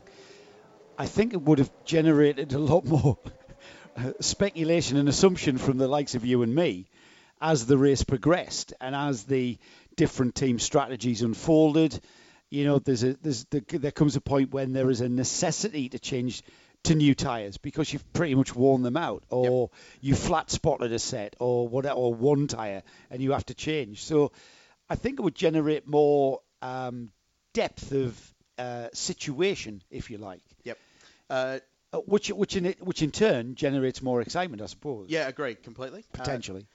I 0.96 1.06
think 1.06 1.32
it 1.32 1.42
would 1.42 1.58
have 1.58 1.70
generated 1.84 2.52
a 2.52 2.58
lot 2.58 2.84
more 2.84 3.18
uh, 3.96 4.12
speculation 4.20 4.96
and 4.96 5.08
assumption 5.08 5.58
from 5.58 5.78
the 5.78 5.88
likes 5.88 6.14
of 6.14 6.24
you 6.24 6.42
and 6.42 6.54
me 6.54 6.86
as 7.40 7.66
the 7.66 7.76
race 7.76 8.04
progressed 8.04 8.72
and 8.80 8.94
as 8.94 9.24
the 9.24 9.58
different 9.96 10.34
team 10.34 10.58
strategies 10.58 11.22
unfolded. 11.22 11.98
You 12.50 12.64
know, 12.64 12.78
there's 12.78 13.02
a 13.02 13.14
there's 13.14 13.44
there, 13.46 13.62
there 13.66 13.90
comes 13.90 14.14
a 14.16 14.20
point 14.20 14.52
when 14.52 14.72
there 14.72 14.90
is 14.90 15.00
a 15.00 15.08
necessity 15.08 15.88
to 15.88 15.98
change 15.98 16.42
to 16.84 16.94
new 16.94 17.14
tyres 17.14 17.58
because 17.58 17.92
you've 17.92 18.12
pretty 18.12 18.36
much 18.36 18.54
worn 18.54 18.82
them 18.82 18.96
out, 18.96 19.24
or 19.28 19.70
you 20.00 20.14
flat 20.14 20.50
spotted 20.50 20.92
a 20.92 20.98
set, 21.00 21.34
or 21.40 21.66
whatever, 21.66 21.96
or 21.96 22.14
one 22.14 22.46
tyre, 22.46 22.82
and 23.10 23.20
you 23.20 23.32
have 23.32 23.44
to 23.46 23.54
change. 23.54 24.04
So, 24.04 24.30
I 24.88 24.94
think 24.94 25.18
it 25.18 25.22
would 25.22 25.34
generate 25.34 25.86
more 25.86 26.40
um, 26.62 27.10
depth 27.52 27.92
of 27.92 28.34
uh, 28.58 28.88
situation, 28.92 29.82
if 29.90 30.10
you 30.10 30.18
like, 30.18 30.40
Yep. 30.64 30.78
Uh, 31.28 31.58
which 32.06 32.28
which 32.28 32.56
in 32.56 32.66
it, 32.66 32.80
which 32.80 33.02
in 33.02 33.10
turn 33.10 33.54
generates 33.54 34.02
more 34.02 34.20
excitement, 34.20 34.62
I 34.62 34.66
suppose. 34.66 35.08
yeah, 35.08 35.28
agreed 35.28 35.62
completely. 35.62 36.04
Uh, 36.14 36.18
potentially. 36.18 36.66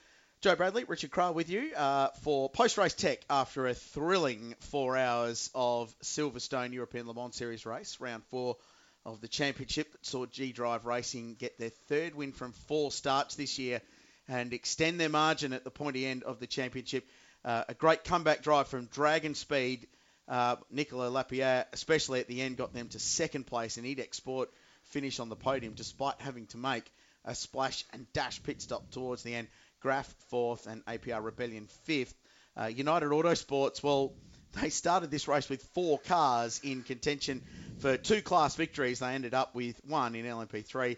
Joe 0.41 0.55
Bradley, 0.55 0.85
Richard 0.85 1.11
Craill 1.11 1.35
with 1.35 1.49
you 1.49 1.71
uh, 1.75 2.07
for 2.21 2.49
post 2.49 2.77
race 2.77 2.95
tech 2.95 3.19
after 3.29 3.67
a 3.67 3.75
thrilling 3.75 4.55
four 4.59 4.97
hours 4.97 5.51
of 5.53 5.93
Silverstone 6.01 6.73
European 6.73 7.07
Le 7.07 7.13
Mans 7.13 7.35
Series 7.35 7.65
race, 7.65 7.99
round 7.99 8.23
four 8.31 8.57
of 9.05 9.21
the 9.21 9.27
championship 9.27 9.91
that 9.91 10.05
saw 10.05 10.25
G 10.25 10.51
Drive 10.51 10.85
Racing 10.85 11.35
get 11.35 11.59
their 11.59 11.69
third 11.69 12.15
win 12.15 12.31
from 12.31 12.53
four 12.67 12.91
starts 12.91 13.35
this 13.35 13.59
year 13.59 13.81
and 14.27 14.51
extend 14.53 14.99
their 14.99 15.09
margin 15.09 15.53
at 15.53 15.63
the 15.63 15.71
pointy 15.71 16.07
end 16.07 16.23
of 16.23 16.39
the 16.39 16.47
championship. 16.47 17.07
Uh, 17.43 17.63
a 17.69 17.73
great 17.73 18.03
comeback 18.03 18.43
drive 18.43 18.67
from 18.67 18.85
Dragon 18.85 19.35
Speed. 19.35 19.87
Uh, 20.27 20.55
Nicolas 20.69 21.11
Lapierre, 21.11 21.65
especially 21.73 22.19
at 22.19 22.27
the 22.27 22.41
end, 22.41 22.57
got 22.57 22.73
them 22.73 22.87
to 22.89 22.99
second 22.99 23.47
place, 23.47 23.77
and 23.77 23.85
IDEC 23.85 24.13
Sport 24.13 24.49
finished 24.83 25.19
on 25.19 25.29
the 25.29 25.35
podium 25.35 25.73
despite 25.73 26.19
having 26.19 26.45
to 26.47 26.57
make 26.57 26.83
a 27.25 27.35
splash 27.35 27.83
and 27.93 28.11
dash 28.13 28.41
pit 28.43 28.61
stop 28.61 28.89
towards 28.91 29.23
the 29.23 29.33
end. 29.33 29.47
Graff 29.79 30.13
fourth 30.29 30.67
and 30.67 30.85
APR 30.85 31.23
Rebellion 31.23 31.67
fifth. 31.83 32.15
Uh, 32.55 32.65
United 32.65 33.09
Autosports, 33.09 33.81
well, 33.81 34.13
they 34.61 34.69
started 34.69 35.09
this 35.09 35.27
race 35.27 35.49
with 35.49 35.63
four 35.73 35.97
cars 35.99 36.59
in 36.63 36.83
contention 36.83 37.41
for 37.79 37.97
two 37.97 38.21
class 38.21 38.55
victories. 38.55 38.99
They 38.99 39.13
ended 39.13 39.33
up 39.33 39.55
with 39.55 39.79
one 39.85 40.15
in 40.15 40.25
LMP3. 40.25 40.97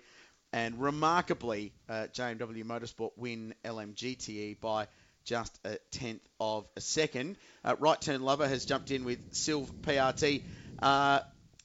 And 0.52 0.80
remarkably, 0.80 1.74
uh, 1.90 2.08
JMW 2.14 2.64
Motorsport 2.64 3.12
win 3.18 3.56
LMGTE 3.66 4.60
by 4.60 4.88
just 5.26 5.58
a 5.66 5.78
tenth 5.92 6.22
of 6.40 6.66
a 6.76 6.82
second. 6.82 7.38
Uh, 7.64 7.76
right 7.80 8.00
turn 8.00 8.22
lover 8.22 8.48
has 8.48 8.66
jumped 8.66 8.92
in 8.92 9.04
with 9.06 9.32
Silv 9.34 9.68
PRT. 9.82 10.44
Uh, 10.82 11.20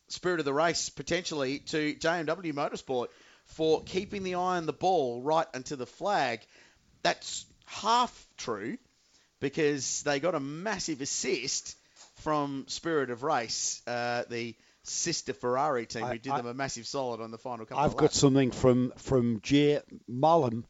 spirit 0.09 0.39
of 0.39 0.45
the 0.45 0.53
race 0.53 0.89
potentially 0.89 1.59
to 1.59 1.95
JMW 1.95 2.53
Motorsport 2.53 3.09
for 3.45 3.83
keeping 3.83 4.23
the 4.23 4.37
eye 4.37 4.57
on 4.57 4.67
the 4.67 4.73
ball 4.73 5.23
right 5.23 5.47
until 5.55 5.77
the 5.77 5.87
flag. 5.87 6.41
That's 7.03 7.47
half 7.67 8.27
true 8.37 8.79
because 9.41 10.03
they 10.03 10.21
got 10.21 10.35
a 10.35 10.41
massive 10.41 11.01
assist 11.01 11.77
from 12.17 12.65
Spirit 12.69 13.11
of 13.11 13.23
Race, 13.23 13.81
uh, 13.87 14.25
the 14.29 14.55
sister 14.83 15.33
Ferrari 15.33 15.87
team, 15.87 16.05
who 16.05 16.19
did 16.19 16.33
I- 16.33 16.39
them 16.39 16.47
a 16.47 16.55
massive 16.55 16.87
solid 16.87 17.21
on 17.21 17.31
the 17.31 17.39
final 17.39 17.67
couple 17.67 17.85
I've 17.85 17.97
got 17.97 18.13
something 18.13 18.51
from 18.51 18.93
from 18.97 19.41
Jay 19.43 19.81
Mallam 20.09 20.65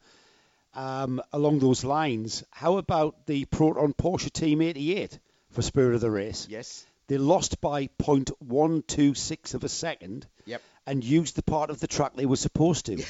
um, 0.75 1.21
along 1.33 1.59
those 1.61 1.85
lines. 1.85 2.45
How 2.51 2.77
about 2.77 3.27
the 3.27 3.45
Proton 3.47 3.93
Porsche 3.95 4.31
Team 4.33 4.63
88 4.63 5.19
for 5.51 5.63
Spirit 5.63 5.95
of 5.95 6.01
the 6.01 6.11
Race? 6.11 6.47
Yes. 6.51 6.85
They 7.09 7.19
lost 7.19 7.61
by 7.61 7.89
0.126 7.99 9.55
of 9.55 9.65
a 9.65 9.69
second 9.69 10.27
Yep. 10.47 10.63
and 10.87 11.03
used 11.05 11.37
the 11.37 11.43
part 11.43 11.71
of 11.71 11.81
the 11.81 11.87
track 11.87 12.13
they 12.17 12.27
were 12.27 12.37
supposed 12.37 12.87
to. 12.87 13.03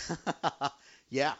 yeah. 1.11 1.33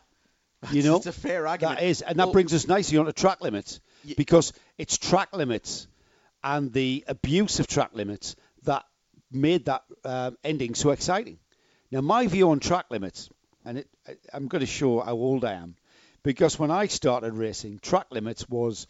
You 0.73 0.83
know, 0.83 0.97
it's 0.97 1.07
a 1.07 1.13
fair 1.13 1.47
argument. 1.47 1.79
That 1.79 1.85
is, 1.87 2.03
and 2.03 2.19
that 2.19 2.27
Well, 2.27 2.33
brings 2.33 2.53
us 2.53 2.67
nicely 2.67 2.99
onto 2.99 3.13
track 3.13 3.41
limits 3.41 3.79
Ye- 4.05 4.15
because 4.15 4.53
it's 4.77 4.99
track 4.99 5.33
limits 5.33 5.87
and 6.43 6.73
the 6.73 7.05
abuse 7.07 7.61
of 7.61 7.69
track 7.69 7.91
limits 7.95 8.35
that 8.65 8.85
made 9.31 9.67
that 9.67 9.85
um, 10.05 10.37
ending 10.43 10.75
so 10.75 10.91
exciting. 10.91 11.39
Now, 11.93 12.01
my 12.01 12.27
view 12.27 12.51
on 12.51 12.59
track 12.59 12.87
limits, 12.91 13.31
and 13.65 13.79
it, 13.79 13.89
I- 14.07 14.17
I'm 14.33 14.49
going 14.49 14.61
to 14.61 14.67
show 14.67 14.99
how 15.01 15.13
old 15.13 15.45
I 15.45 15.53
am, 15.55 15.77
because 16.29 16.59
when 16.59 16.71
I 16.71 16.89
started 16.89 17.33
racing, 17.33 17.79
track 17.79 18.09
limits 18.11 18.47
was 18.51 18.87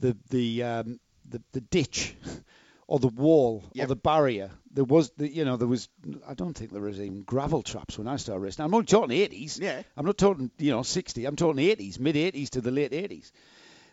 the 0.00 0.16
the 0.30 0.62
um, 0.62 1.00
the, 1.28 1.42
the 1.52 1.60
ditch 1.60 2.14
or 2.86 2.98
the 2.98 3.08
wall 3.08 3.62
Yep. 3.74 3.84
or 3.84 3.88
the 3.88 3.96
barrier. 3.96 4.50
There 4.72 4.84
was, 4.84 5.10
the, 5.18 5.28
you 5.28 5.44
know, 5.44 5.58
there 5.58 5.68
was. 5.68 5.90
I 6.26 6.32
don't 6.32 6.54
think 6.56 6.72
there 6.72 6.80
was 6.80 6.98
even 6.98 7.24
gravel 7.24 7.62
traps 7.62 7.98
when 7.98 8.08
I 8.08 8.16
started 8.16 8.40
racing. 8.40 8.64
I'm 8.64 8.72
only 8.72 8.86
talking 8.86 9.10
80s. 9.10 9.60
Yeah. 9.60 9.82
I'm 9.98 10.06
not 10.06 10.16
talking, 10.16 10.50
you 10.56 10.70
know, 10.70 10.82
60. 10.82 11.26
I'm 11.26 11.36
talking 11.36 11.62
80s, 11.62 12.00
mid 12.00 12.16
80s 12.16 12.48
to 12.50 12.62
the 12.62 12.70
late 12.70 12.92
80s. 12.92 13.32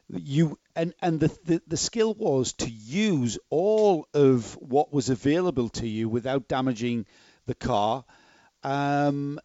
You 0.10 0.58
and 0.74 0.93
and 1.01 1.20
the, 1.20 1.38
the 1.43 1.62
the 1.67 1.77
skill 1.77 2.13
was 2.13 2.53
to 2.53 2.70
use 2.70 3.39
all 3.50 4.08
of 4.13 4.53
what 4.62 4.93
was 4.93 5.10
available 5.10 5.67
to 5.82 5.88
you 5.88 6.08
without 6.08 6.48
damaging 6.48 7.05
the 7.46 7.55
car. 7.55 8.05
Um, 8.63 9.39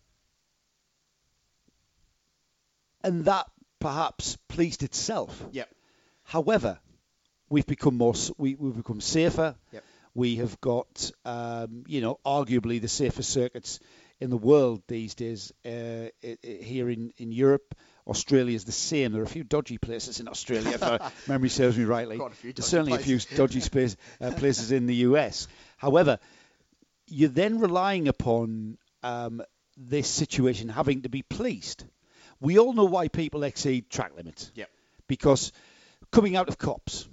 and 3.02 3.24
that 3.24 3.46
perhaps 3.80 4.36
pleased 4.48 4.82
itself. 4.82 5.44
Yep. 5.52 5.68
However, 6.24 6.78
we've 7.48 7.66
become 7.66 7.96
more 7.96 8.14
we, 8.36 8.54
we've 8.54 8.76
become 8.76 9.00
safer. 9.00 9.54
Yep. 9.72 9.84
We 10.14 10.36
have 10.36 10.60
got 10.60 11.10
um, 11.24 11.84
you 11.86 12.00
know 12.00 12.18
arguably 12.24 12.80
the 12.80 12.88
safest 12.88 13.30
circuits 13.30 13.80
in 14.20 14.30
the 14.30 14.36
world 14.36 14.82
these 14.88 15.14
days. 15.14 15.52
Uh, 15.64 16.08
here 16.42 16.90
in, 16.90 17.12
in 17.18 17.32
Europe, 17.32 17.74
Australia 18.06 18.54
is 18.54 18.64
the 18.64 18.72
same. 18.72 19.12
There 19.12 19.20
are 19.20 19.24
a 19.24 19.28
few 19.28 19.44
dodgy 19.44 19.78
places 19.78 20.20
in 20.20 20.28
Australia, 20.28 20.70
if 20.70 20.80
my 20.80 21.10
memory 21.28 21.50
serves 21.50 21.78
me 21.78 21.84
rightly. 21.84 22.18
A 22.18 22.30
few 22.30 22.52
There's 22.52 22.66
certainly 22.66 22.94
a 22.94 22.98
few 22.98 23.18
dodgy 23.36 23.60
space, 23.60 23.96
uh, 24.20 24.32
places 24.32 24.72
in 24.72 24.86
the 24.86 24.96
US. 24.96 25.46
However, 25.76 26.18
you're 27.06 27.28
then 27.28 27.60
relying 27.60 28.08
upon 28.08 28.78
um, 29.02 29.42
this 29.76 30.08
situation 30.08 30.68
having 30.68 31.02
to 31.02 31.08
be 31.08 31.22
policed. 31.22 31.84
We 32.40 32.58
all 32.58 32.72
know 32.72 32.84
why 32.84 33.08
people 33.08 33.42
exceed 33.42 33.90
track 33.90 34.12
limits 34.16 34.52
Yep. 34.54 34.70
because 35.08 35.52
coming 36.10 36.36
out 36.36 36.48
of 36.48 36.58
Copse, 36.58 37.08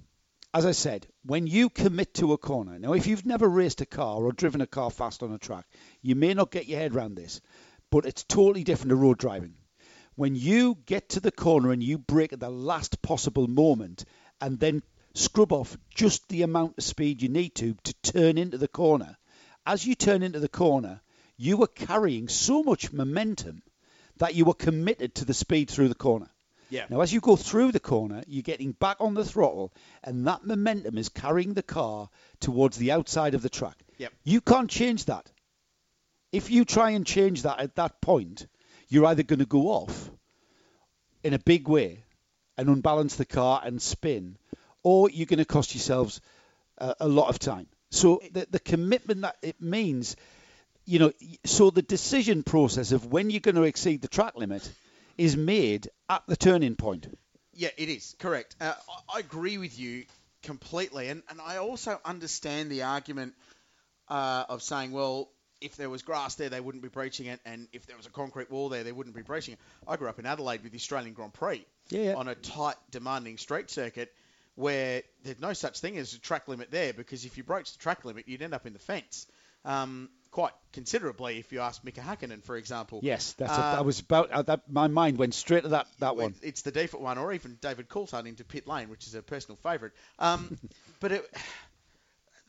as 0.53 0.65
I 0.65 0.71
said, 0.71 1.07
when 1.23 1.47
you 1.47 1.69
commit 1.69 2.13
to 2.15 2.33
a 2.33 2.37
corner, 2.37 2.77
now 2.79 2.93
if 2.93 3.07
you've 3.07 3.25
never 3.25 3.47
raced 3.47 3.81
a 3.81 3.85
car 3.85 4.23
or 4.23 4.31
driven 4.31 4.61
a 4.61 4.67
car 4.67 4.89
fast 4.91 5.23
on 5.23 5.33
a 5.33 5.37
track, 5.37 5.65
you 6.01 6.15
may 6.15 6.33
not 6.33 6.51
get 6.51 6.67
your 6.67 6.79
head 6.79 6.95
around 6.95 7.15
this, 7.15 7.41
but 7.89 8.05
it's 8.05 8.23
totally 8.23 8.63
different 8.63 8.89
to 8.89 8.95
road 8.95 9.17
driving. 9.17 9.55
When 10.15 10.35
you 10.35 10.77
get 10.85 11.09
to 11.09 11.19
the 11.19 11.31
corner 11.31 11.71
and 11.71 11.83
you 11.83 11.97
brake 11.97 12.31
at 12.31 12.39
the 12.39 12.49
last 12.49 13.01
possible 13.01 13.47
moment 13.47 14.05
and 14.39 14.59
then 14.59 14.81
scrub 15.13 15.51
off 15.51 15.77
just 15.93 16.27
the 16.29 16.43
amount 16.43 16.77
of 16.77 16.83
speed 16.83 17.21
you 17.21 17.29
need 17.29 17.55
to 17.55 17.73
to 17.83 17.93
turn 18.01 18.37
into 18.37 18.57
the 18.57 18.67
corner, 18.67 19.17
as 19.65 19.85
you 19.85 19.95
turn 19.95 20.23
into 20.23 20.39
the 20.39 20.47
corner, 20.47 21.01
you 21.35 21.61
are 21.63 21.67
carrying 21.67 22.29
so 22.29 22.63
much 22.63 22.93
momentum 22.93 23.61
that 24.17 24.35
you 24.35 24.45
were 24.45 24.53
committed 24.53 25.15
to 25.15 25.25
the 25.25 25.33
speed 25.33 25.69
through 25.69 25.89
the 25.89 25.95
corner. 25.95 26.29
Yeah. 26.69 26.85
Now, 26.89 27.01
as 27.01 27.13
you 27.13 27.19
go 27.19 27.35
through 27.35 27.71
the 27.71 27.79
corner, 27.79 28.23
you're 28.27 28.41
getting 28.41 28.71
back 28.71 28.97
on 28.99 29.13
the 29.13 29.25
throttle, 29.25 29.71
and 30.03 30.27
that 30.27 30.45
momentum 30.45 30.97
is 30.97 31.09
carrying 31.09 31.53
the 31.53 31.63
car 31.63 32.09
towards 32.39 32.77
the 32.77 32.91
outside 32.91 33.35
of 33.35 33.41
the 33.41 33.49
track. 33.49 33.77
Yep. 33.97 34.13
You 34.23 34.41
can't 34.41 34.69
change 34.69 35.05
that. 35.05 35.31
If 36.31 36.49
you 36.49 36.65
try 36.65 36.91
and 36.91 37.05
change 37.05 37.43
that 37.43 37.59
at 37.59 37.75
that 37.75 38.01
point, 38.01 38.47
you're 38.89 39.05
either 39.05 39.23
going 39.23 39.39
to 39.39 39.45
go 39.45 39.67
off 39.67 40.09
in 41.23 41.33
a 41.33 41.39
big 41.39 41.67
way 41.67 42.03
and 42.57 42.67
unbalance 42.67 43.15
the 43.15 43.25
car 43.25 43.61
and 43.63 43.81
spin, 43.81 44.37
or 44.83 45.09
you're 45.09 45.27
going 45.27 45.39
to 45.39 45.45
cost 45.45 45.75
yourselves 45.75 46.19
a, 46.77 46.95
a 47.01 47.07
lot 47.07 47.29
of 47.29 47.39
time. 47.39 47.67
So 47.91 48.21
the, 48.31 48.47
the 48.49 48.59
commitment 48.59 49.21
that 49.21 49.37
it 49.41 49.61
means, 49.61 50.15
you 50.85 50.99
know, 50.99 51.11
so 51.45 51.69
the 51.69 51.81
decision 51.81 52.43
process 52.43 52.91
of 52.91 53.05
when 53.05 53.29
you're 53.29 53.39
going 53.39 53.55
to 53.55 53.63
exceed 53.63 54.01
the 54.01 54.07
track 54.07 54.35
limit 54.35 54.69
is 55.17 55.35
made 55.35 55.89
at 56.09 56.23
the 56.27 56.35
turning 56.35 56.75
point. 56.75 57.07
Yeah, 57.53 57.69
it 57.77 57.89
is 57.89 58.15
correct. 58.19 58.55
Uh, 58.59 58.73
I, 59.13 59.19
agree 59.19 59.57
with 59.57 59.79
you 59.79 60.05
completely, 60.43 61.09
and, 61.09 61.23
and 61.29 61.39
I 61.41 61.57
also 61.57 61.99
understand 62.03 62.69
the 62.69 62.83
argument 62.83 63.33
uh, 64.09 64.43
of 64.49 64.61
saying, 64.61 64.91
well, 64.91 65.29
if 65.61 65.77
there 65.77 65.89
was 65.89 66.01
grass 66.01 66.35
there, 66.35 66.49
they 66.49 66.59
wouldn't 66.59 66.83
be 66.83 66.89
breaching 66.89 67.27
it, 67.27 67.39
and 67.45 67.67
if 67.71 67.87
there 67.87 67.95
was 67.95 68.05
a 68.05 68.09
concrete 68.09 68.51
wall 68.51 68.69
there, 68.69 68.83
they 68.83 68.91
wouldn't 68.91 69.15
be 69.15 69.21
breaching 69.21 69.53
it. 69.53 69.59
I 69.87 69.95
grew 69.95 70.09
up 70.09 70.19
in 70.19 70.25
Adelaide 70.25 70.63
with 70.63 70.73
the 70.73 70.77
Australian 70.77 71.13
Grand 71.13 71.33
Prix 71.33 71.65
Yeah, 71.89 72.01
yeah. 72.01 72.13
on 72.15 72.27
a 72.27 72.35
tight, 72.35 72.75
demanding 72.91 73.37
street 73.37 73.69
circuit 73.69 74.13
where 74.55 75.03
there's 75.23 75.39
no 75.39 75.53
such 75.53 75.79
thing 75.79 75.97
as 75.97 76.13
a 76.13 76.19
track 76.19 76.47
limit 76.47 76.71
there 76.71 76.93
because 76.93 77.25
if 77.25 77.37
you 77.37 77.43
broached 77.43 77.77
the 77.77 77.79
track 77.79 78.05
limit, 78.05 78.27
you'd 78.27 78.41
end 78.41 78.53
up 78.53 78.65
in 78.65 78.73
the 78.73 78.79
fence. 78.79 79.27
Um, 79.65 80.09
quite 80.35 80.51
considerably, 80.73 81.39
if 81.39 81.53
you 81.53 81.61
ask 81.61 81.81
Mika 81.85 82.01
Hakkinen, 82.01 82.43
for 82.43 82.57
example. 82.57 82.99
Yes, 83.01 83.31
that's 83.37 83.57
a, 83.57 83.61
I 83.61 83.81
was 83.81 84.01
about 84.01 84.31
uh, 84.31 84.41
that. 84.41 84.69
My 84.69 84.87
mind 84.87 85.17
went 85.17 85.33
straight 85.33 85.63
to 85.63 85.69
that 85.69 85.87
that 85.99 86.17
one. 86.17 86.35
It's 86.41 86.61
the 86.61 86.71
default 86.71 87.01
one, 87.01 87.17
or 87.17 87.31
even 87.31 87.57
David 87.61 87.87
Coulthard 87.87 88.27
into 88.27 88.43
pit 88.43 88.67
lane, 88.67 88.89
which 88.89 89.07
is 89.07 89.15
a 89.15 89.21
personal 89.21 89.55
favourite. 89.63 89.93
Um, 90.19 90.57
but 90.99 91.13
it, 91.13 91.37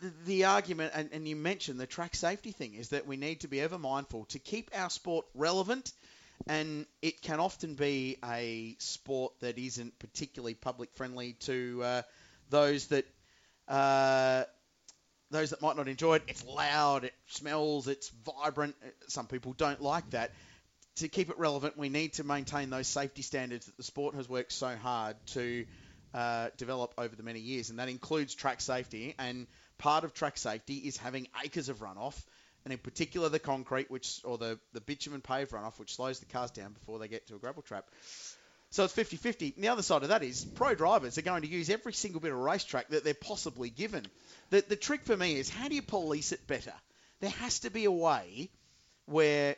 the, 0.02 0.12
the 0.24 0.44
argument, 0.46 0.94
and, 0.96 1.10
and 1.12 1.28
you 1.28 1.36
mentioned 1.36 1.78
the 1.78 1.86
track 1.86 2.16
safety 2.16 2.50
thing, 2.50 2.74
is 2.74 2.88
that 2.88 3.06
we 3.06 3.16
need 3.16 3.42
to 3.42 3.48
be 3.48 3.60
ever 3.60 3.78
mindful 3.78 4.24
to 4.30 4.40
keep 4.40 4.72
our 4.74 4.90
sport 4.90 5.26
relevant. 5.32 5.92
And 6.48 6.86
it 7.02 7.22
can 7.22 7.38
often 7.38 7.76
be 7.76 8.16
a 8.24 8.74
sport 8.80 9.34
that 9.40 9.58
isn't 9.58 9.96
particularly 10.00 10.54
public 10.54 10.90
friendly 10.96 11.34
to 11.40 11.82
uh, 11.84 12.02
those 12.50 12.88
that 12.88 13.06
uh, 13.68 14.44
those 15.30 15.50
that 15.50 15.62
might 15.62 15.76
not 15.76 15.88
enjoy 15.88 16.16
it. 16.16 16.22
It's 16.28 16.44
loud, 16.44 17.04
it 17.04 17.14
smells, 17.26 17.88
it's 17.88 18.10
vibrant. 18.24 18.74
Some 19.08 19.26
people 19.26 19.52
don't 19.52 19.80
like 19.80 20.10
that 20.10 20.30
to 20.96 21.08
keep 21.08 21.28
it 21.28 21.38
relevant, 21.38 21.76
we 21.76 21.88
need 21.88 22.14
to 22.14 22.24
maintain 22.24 22.70
those 22.70 22.88
safety 22.88 23.22
standards 23.22 23.66
that 23.66 23.76
the 23.76 23.82
sport 23.82 24.14
has 24.14 24.28
worked 24.28 24.52
so 24.52 24.74
hard 24.76 25.16
to 25.26 25.66
uh, 26.14 26.48
develop 26.56 26.94
over 26.96 27.14
the 27.14 27.22
many 27.22 27.40
years, 27.40 27.70
and 27.70 27.78
that 27.78 27.88
includes 27.88 28.34
track 28.34 28.60
safety. 28.60 29.14
And 29.18 29.46
part 29.78 30.04
of 30.04 30.14
track 30.14 30.38
safety 30.38 30.76
is 30.76 30.96
having 30.96 31.28
acres 31.44 31.68
of 31.68 31.80
runoff, 31.80 32.24
and 32.64 32.72
in 32.72 32.78
particular 32.78 33.28
the 33.28 33.38
concrete, 33.38 33.90
which 33.90 34.20
or 34.24 34.38
the 34.38 34.58
the 34.72 34.80
bitumen 34.80 35.20
paved 35.20 35.52
runoff, 35.52 35.78
which 35.78 35.94
slows 35.94 36.18
the 36.18 36.26
cars 36.26 36.50
down 36.50 36.72
before 36.72 36.98
they 36.98 37.08
get 37.08 37.26
to 37.28 37.36
a 37.36 37.38
gravel 37.38 37.62
trap. 37.62 37.84
So 38.76 38.84
it's 38.84 38.92
50-50. 38.92 39.54
And 39.54 39.64
the 39.64 39.68
other 39.68 39.80
side 39.80 40.02
of 40.02 40.10
that 40.10 40.22
is 40.22 40.44
pro 40.44 40.74
drivers 40.74 41.16
are 41.16 41.22
going 41.22 41.40
to 41.40 41.48
use 41.48 41.70
every 41.70 41.94
single 41.94 42.20
bit 42.20 42.30
of 42.30 42.36
racetrack 42.36 42.88
that 42.90 43.04
they're 43.04 43.14
possibly 43.14 43.70
given. 43.70 44.04
The, 44.50 44.62
the 44.68 44.76
trick 44.76 45.04
for 45.04 45.16
me 45.16 45.38
is 45.38 45.48
how 45.48 45.68
do 45.68 45.74
you 45.74 45.80
police 45.80 46.32
it 46.32 46.46
better? 46.46 46.74
There 47.20 47.30
has 47.30 47.60
to 47.60 47.70
be 47.70 47.86
a 47.86 47.90
way 47.90 48.50
where 49.06 49.56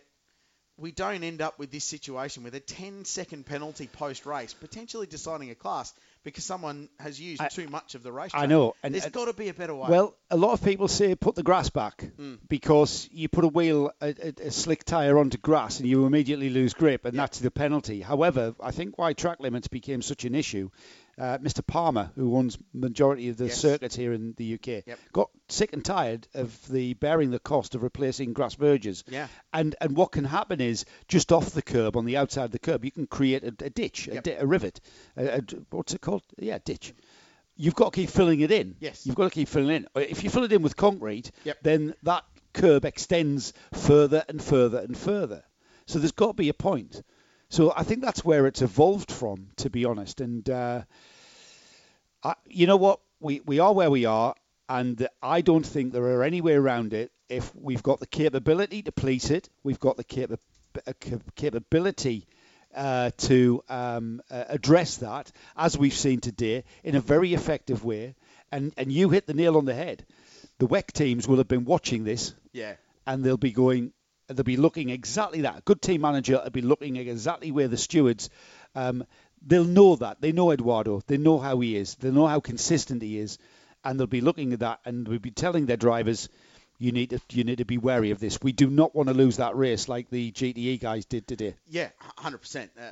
we 0.78 0.92
don't 0.92 1.24
end 1.24 1.42
up 1.42 1.58
with 1.58 1.70
this 1.72 1.84
situation 1.84 2.44
with 2.44 2.54
a 2.54 2.60
10 2.60 3.04
second 3.04 3.44
penalty 3.46 3.88
post 3.88 4.24
race, 4.26 4.54
potentially 4.54 5.06
deciding 5.08 5.50
a 5.50 5.54
class 5.56 5.92
because 6.22 6.44
someone 6.44 6.88
has 7.00 7.20
used 7.20 7.42
I- 7.42 7.48
too 7.48 7.68
much 7.68 7.94
of 7.96 8.02
the 8.02 8.12
racetrack. 8.12 8.42
I 8.42 8.46
know, 8.46 8.74
and- 8.82 8.94
there's 8.94 9.06
got 9.06 9.24
to 9.26 9.32
be 9.32 9.48
a 9.48 9.54
better 9.54 9.74
way. 9.74 9.88
Well, 9.90 10.14
a 10.30 10.36
lot 10.36 10.52
of 10.52 10.62
people 10.62 10.86
say 10.88 11.14
put 11.14 11.34
the 11.34 11.42
grass 11.42 11.68
back 11.68 12.02
Hmm. 12.16 12.34
because 12.48 13.08
you 13.12 13.28
put 13.28 13.44
a 13.44 13.48
wheel, 13.48 13.90
a, 14.00 14.08
a, 14.08 14.46
a 14.46 14.50
slick 14.50 14.84
tyre 14.84 15.18
onto 15.18 15.38
grass, 15.38 15.80
and 15.80 15.88
you 15.88 16.06
immediately 16.06 16.48
lose 16.50 16.74
grip, 16.74 17.04
and 17.04 17.14
Yeah. 17.14 17.22
that's 17.22 17.40
the 17.40 17.50
penalty. 17.50 18.00
However, 18.00 18.54
I 18.60 18.70
think 18.70 18.96
why 18.98 19.14
track 19.14 19.40
limits 19.40 19.68
became 19.68 20.00
such 20.02 20.24
an 20.24 20.34
issue, 20.34 20.70
uh, 21.18 21.38
Mr. 21.38 21.66
Palmer, 21.66 22.10
who 22.14 22.36
owns 22.36 22.56
majority 22.72 23.28
of 23.28 23.36
the 23.36 23.46
Yes. 23.46 23.58
circuits 23.60 23.96
here 23.96 24.12
in 24.12 24.34
the 24.36 24.54
UK, 24.54 24.84
Yep. 24.86 24.98
got 25.12 25.30
sick 25.48 25.72
and 25.72 25.84
tired 25.84 26.28
of 26.34 26.56
the 26.68 26.94
bearing 26.94 27.30
the 27.30 27.38
cost 27.38 27.74
of 27.74 27.82
replacing 27.82 28.32
grass 28.34 28.54
verges. 28.54 29.02
Yeah. 29.08 29.28
And 29.52 29.74
and 29.80 29.96
what 29.96 30.12
can 30.12 30.24
happen 30.24 30.60
is 30.60 30.84
just 31.08 31.32
off 31.32 31.50
the 31.50 31.62
curb, 31.62 31.96
on 31.96 32.04
the 32.04 32.16
outside 32.16 32.44
of 32.44 32.50
the 32.52 32.58
curb, 32.58 32.84
you 32.84 32.90
can 32.92 33.06
create 33.06 33.42
a, 33.44 33.48
a 33.64 33.70
ditch, 33.70 34.08
a, 34.08 34.20
di- 34.20 34.32
a 34.32 34.46
rivet, 34.46 34.80
a, 35.16 35.38
a- 35.38 35.42
what's 35.70 35.94
it 35.94 36.00
called? 36.00 36.22
Yeah, 36.38 36.58
ditch. 36.64 36.94
You've 37.56 37.74
got 37.74 37.92
to 37.92 38.00
keep 38.00 38.10
filling 38.10 38.38
it 38.40 38.52
in. 38.52 38.76
Yes. 38.78 39.04
You've 39.04 39.16
got 39.16 39.24
to 39.24 39.30
keep 39.34 39.48
filling 39.48 39.70
it 39.70 39.76
in. 39.96 40.02
If 40.02 40.22
you 40.22 40.30
fill 40.30 40.44
it 40.44 40.52
in 40.52 40.62
with 40.62 40.76
concrete, 40.76 41.32
Yep. 41.42 41.58
then 41.62 41.94
that 42.04 42.24
curb 42.52 42.84
extends 42.84 43.52
further 43.72 44.24
and 44.28 44.40
further 44.40 44.78
and 44.78 44.96
further. 44.96 45.42
So 45.86 45.98
there's 45.98 46.12
got 46.12 46.28
to 46.28 46.34
be 46.34 46.50
a 46.50 46.54
point. 46.54 47.02
So 47.50 47.72
I 47.74 47.82
think 47.82 48.02
that's 48.02 48.24
where 48.24 48.46
it's 48.46 48.62
evolved 48.62 49.10
from, 49.10 49.48
to 49.56 49.70
be 49.70 49.84
honest. 49.84 50.20
And 50.20 50.48
uh, 50.50 50.82
I, 52.22 52.34
you 52.46 52.66
know 52.66 52.76
what? 52.76 53.00
We 53.20 53.40
we 53.40 53.58
are 53.58 53.72
where 53.72 53.90
we 53.90 54.04
are, 54.04 54.34
and 54.68 55.08
I 55.22 55.40
don't 55.40 55.66
think 55.66 55.92
there 55.92 56.04
are 56.04 56.22
any 56.22 56.40
way 56.40 56.54
around 56.54 56.92
it. 56.92 57.10
If 57.28 57.54
we've 57.54 57.82
got 57.82 58.00
the 58.00 58.06
capability 58.06 58.82
to 58.82 58.92
police 58.92 59.30
it, 59.30 59.48
we've 59.62 59.80
got 59.80 59.96
the 59.96 60.04
capa- 60.04 60.38
uh, 60.86 60.92
cap- 61.00 61.34
capability 61.34 62.26
uh, 62.74 63.10
to 63.18 63.62
um, 63.68 64.20
uh, 64.30 64.44
address 64.48 64.98
that, 64.98 65.32
as 65.56 65.76
we've 65.76 65.94
seen 65.94 66.20
today, 66.20 66.64
in 66.84 66.94
a 66.94 67.00
very 67.00 67.34
effective 67.34 67.84
way. 67.84 68.14
And 68.52 68.72
and 68.76 68.92
you 68.92 69.10
hit 69.10 69.26
the 69.26 69.34
nail 69.34 69.56
on 69.56 69.64
the 69.64 69.74
head. 69.74 70.04
The 70.58 70.66
WEC 70.68 70.92
teams 70.92 71.26
will 71.28 71.36
have 71.38 71.48
been 71.48 71.64
watching 71.64 72.04
this 72.04 72.34
Yeah. 72.52 72.74
and 73.06 73.22
they'll 73.22 73.36
be 73.36 73.52
going, 73.52 73.92
they'll 74.28 74.44
be 74.44 74.56
looking 74.56 74.90
exactly 74.90 75.42
that. 75.42 75.58
A 75.58 75.62
good 75.62 75.80
team 75.82 76.00
manager 76.02 76.40
will 76.42 76.50
be 76.50 76.62
looking 76.62 76.98
at 76.98 77.06
exactly 77.06 77.50
where 77.50 77.68
the 77.68 77.76
stewards, 77.76 78.30
um, 78.74 79.04
they'll 79.46 79.64
know 79.64 79.96
that. 79.96 80.20
They 80.20 80.32
know 80.32 80.50
Eduardo. 80.52 81.00
They 81.06 81.16
know 81.16 81.38
how 81.38 81.60
he 81.60 81.76
is. 81.76 81.94
They 81.96 82.10
know 82.10 82.26
how 82.26 82.40
consistent 82.40 83.02
he 83.02 83.18
is, 83.18 83.38
and 83.84 83.98
they'll 83.98 84.06
be 84.06 84.20
looking 84.20 84.52
at 84.52 84.60
that 84.60 84.80
and 84.84 85.06
they'll 85.06 85.18
be 85.18 85.30
telling 85.30 85.66
their 85.66 85.76
drivers, 85.76 86.28
you 86.78 86.92
need 86.92 87.10
to 87.10 87.20
you 87.30 87.42
need 87.44 87.58
to 87.58 87.64
be 87.64 87.78
wary 87.78 88.10
of 88.12 88.20
this. 88.20 88.40
We 88.40 88.52
do 88.52 88.68
not 88.70 88.94
want 88.94 89.08
to 89.08 89.14
lose 89.14 89.38
that 89.38 89.56
race 89.56 89.88
like 89.88 90.10
the 90.10 90.30
GTE 90.30 90.78
guys 90.80 91.06
did 91.06 91.26
today. 91.26 91.54
Yeah, 91.68 91.88
hundred 92.16 92.38
percent. 92.38 92.70
Uh, 92.80 92.84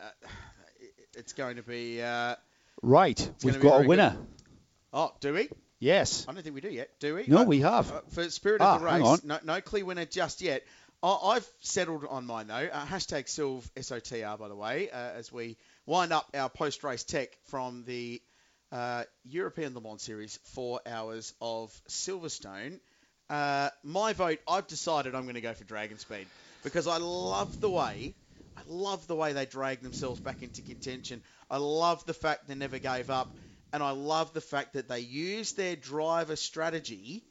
it's 1.16 1.32
going 1.32 1.56
to 1.56 1.62
be. 1.62 2.02
Uh, 2.02 2.36
Right, 2.82 3.30
we've 3.42 3.58
got 3.60 3.84
a 3.84 3.88
winner. 3.88 4.16
oh, 4.92 5.12
do 5.20 5.32
we? 5.32 5.48
Yes. 5.78 6.26
I 6.28 6.32
don't 6.32 6.42
think 6.42 6.54
we 6.54 6.60
do 6.60 6.68
yet. 6.70 6.90
Do 7.00 7.14
we? 7.14 7.24
No, 7.26 7.38
Uh, 7.38 7.44
we 7.44 7.60
have. 7.60 7.90
uh, 7.90 8.00
for 8.10 8.28
Spirit 8.30 8.60
Ah, 8.60 8.74
of 8.76 8.80
the 8.80 8.86
Race, 8.86 9.24
no, 9.24 9.38
no 9.44 9.60
clear 9.62 9.84
winner 9.84 10.04
just 10.04 10.42
yet. 10.42 10.62
I, 11.02 11.18
I've 11.22 11.48
settled 11.60 12.04
on 12.08 12.26
mine 12.26 12.46
though. 12.46 12.54
Uh, 12.54 12.86
hashtag 12.86 13.26
Silv 13.26 13.68
SOTR 13.76 14.38
by 14.38 14.48
the 14.48 14.56
way, 14.56 14.90
uh, 14.90 14.96
as 14.96 15.32
we 15.32 15.56
wind 15.86 16.12
up 16.12 16.28
our 16.34 16.48
post-race 16.48 17.04
tech 17.04 17.28
from 17.46 17.84
the 17.86 18.20
uh, 18.72 19.04
European 19.24 19.74
Le 19.74 19.80
Mans 19.80 20.02
Series, 20.02 20.38
four 20.54 20.80
hours 20.86 21.34
of 21.40 21.70
Silverstone. 21.88 22.80
Uh, 23.28 23.70
my 23.82 24.12
vote, 24.12 24.38
I've 24.48 24.66
decided 24.66 25.14
I'm 25.14 25.22
going 25.22 25.34
to 25.34 25.40
go 25.40 25.54
for 25.54 25.64
Dragon 25.64 25.98
Speed 25.98 26.26
because 26.62 26.86
I 26.86 26.98
love 26.98 27.60
the 27.60 27.70
way, 27.70 28.14
I 28.56 28.60
love 28.68 29.06
the 29.06 29.16
way 29.16 29.32
they 29.32 29.46
drag 29.46 29.82
themselves 29.82 30.20
back 30.20 30.42
into 30.42 30.62
contention. 30.62 31.22
I 31.50 31.58
love 31.58 32.04
the 32.06 32.14
fact 32.14 32.48
they 32.48 32.54
never 32.54 32.78
gave 32.78 33.10
up, 33.10 33.34
and 33.72 33.82
I 33.82 33.90
love 33.90 34.32
the 34.32 34.40
fact 34.40 34.74
that 34.74 34.88
they 34.88 35.00
used 35.00 35.56
their 35.56 35.76
driver 35.76 36.36
strategy 36.36 37.22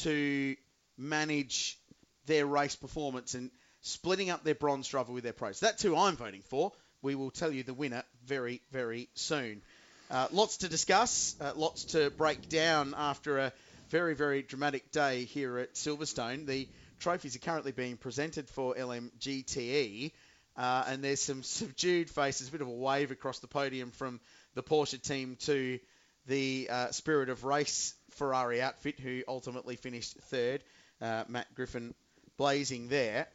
to 0.00 0.56
manage 0.98 1.78
their 2.26 2.46
race 2.46 2.76
performance 2.76 3.34
and 3.34 3.50
splitting 3.82 4.30
up 4.30 4.44
their 4.44 4.54
bronze 4.54 4.88
driver 4.88 5.12
with 5.12 5.24
their 5.24 5.32
pros. 5.32 5.60
That's 5.60 5.82
who 5.82 5.96
I'm 5.96 6.16
voting 6.16 6.42
for. 6.42 6.72
We 7.02 7.14
will 7.14 7.30
tell 7.30 7.52
you 7.52 7.62
the 7.62 7.74
winner 7.74 8.02
very, 8.24 8.60
very 8.72 9.08
soon. 9.14 9.62
Uh, 10.10 10.28
lots 10.32 10.58
to 10.58 10.68
discuss, 10.68 11.36
uh, 11.40 11.52
lots 11.56 11.84
to 11.84 12.10
break 12.10 12.48
down 12.48 12.94
after 12.96 13.38
a 13.38 13.52
very, 13.90 14.14
very 14.14 14.42
dramatic 14.42 14.90
day 14.90 15.24
here 15.24 15.58
at 15.58 15.74
Silverstone. 15.74 16.46
The 16.46 16.68
trophies 17.00 17.36
are 17.36 17.40
currently 17.40 17.72
being 17.72 17.96
presented 17.96 18.48
for 18.48 18.74
LMGTE, 18.74 20.12
uh, 20.56 20.84
and 20.88 21.02
there's 21.02 21.20
some 21.20 21.42
subdued 21.42 22.08
faces, 22.08 22.48
a 22.48 22.52
bit 22.52 22.60
of 22.60 22.68
a 22.68 22.72
wave 22.72 23.10
across 23.10 23.40
the 23.40 23.46
podium 23.46 23.90
from 23.90 24.20
the 24.54 24.62
Porsche 24.62 25.00
team 25.00 25.36
to 25.40 25.78
the 26.26 26.68
uh, 26.70 26.90
Spirit 26.90 27.28
of 27.28 27.44
Race 27.44 27.94
Ferrari 28.12 28.62
outfit, 28.62 28.98
who 28.98 29.22
ultimately 29.28 29.76
finished 29.76 30.16
third. 30.22 30.62
Uh, 31.00 31.24
Matt 31.28 31.54
Griffin 31.54 31.94
blazing 32.36 32.88
there. 32.88 33.28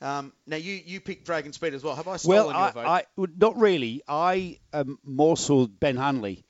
Um, 0.00 0.32
now 0.46 0.56
you 0.56 0.80
you 0.84 1.00
picked 1.00 1.26
Dragon 1.26 1.52
Speed 1.52 1.74
as 1.74 1.82
well. 1.82 1.96
Have 1.96 2.06
I 2.06 2.18
stolen 2.18 2.46
Well, 2.46 2.48
your 2.48 2.56
I, 2.56 2.70
vote? 2.70 2.86
I 2.86 3.04
not 3.36 3.58
really. 3.58 4.02
I 4.06 4.58
um, 4.72 4.98
more 5.04 5.36
so 5.36 5.66
Ben 5.66 5.96
Hanley 5.96 6.44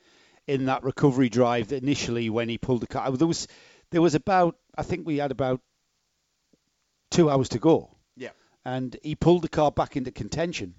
in 0.47 0.67
that 0.67 0.83
recovery 0.83 1.29
drive 1.29 1.69
that 1.69 1.83
initially 1.83 2.29
when 2.31 2.49
he 2.49 2.59
pulled 2.59 2.83
the 2.83 2.87
car. 2.87 3.11
There 3.13 3.27
was 3.27 3.49
there 3.91 4.03
was 4.03 4.15
about 4.15 4.57
I 4.77 4.83
think 4.83 5.07
we 5.07 5.17
had 5.17 5.31
about 5.31 5.61
two 7.11 7.31
hours 7.31 7.49
to 7.51 7.59
go, 7.59 7.97
yeah. 8.17 8.31
and 8.65 8.97
he 9.03 9.15
pulled 9.15 9.43
the 9.43 9.49
car 9.49 9.71
back 9.73 9.97
into 9.97 10.11
contention, 10.11 10.75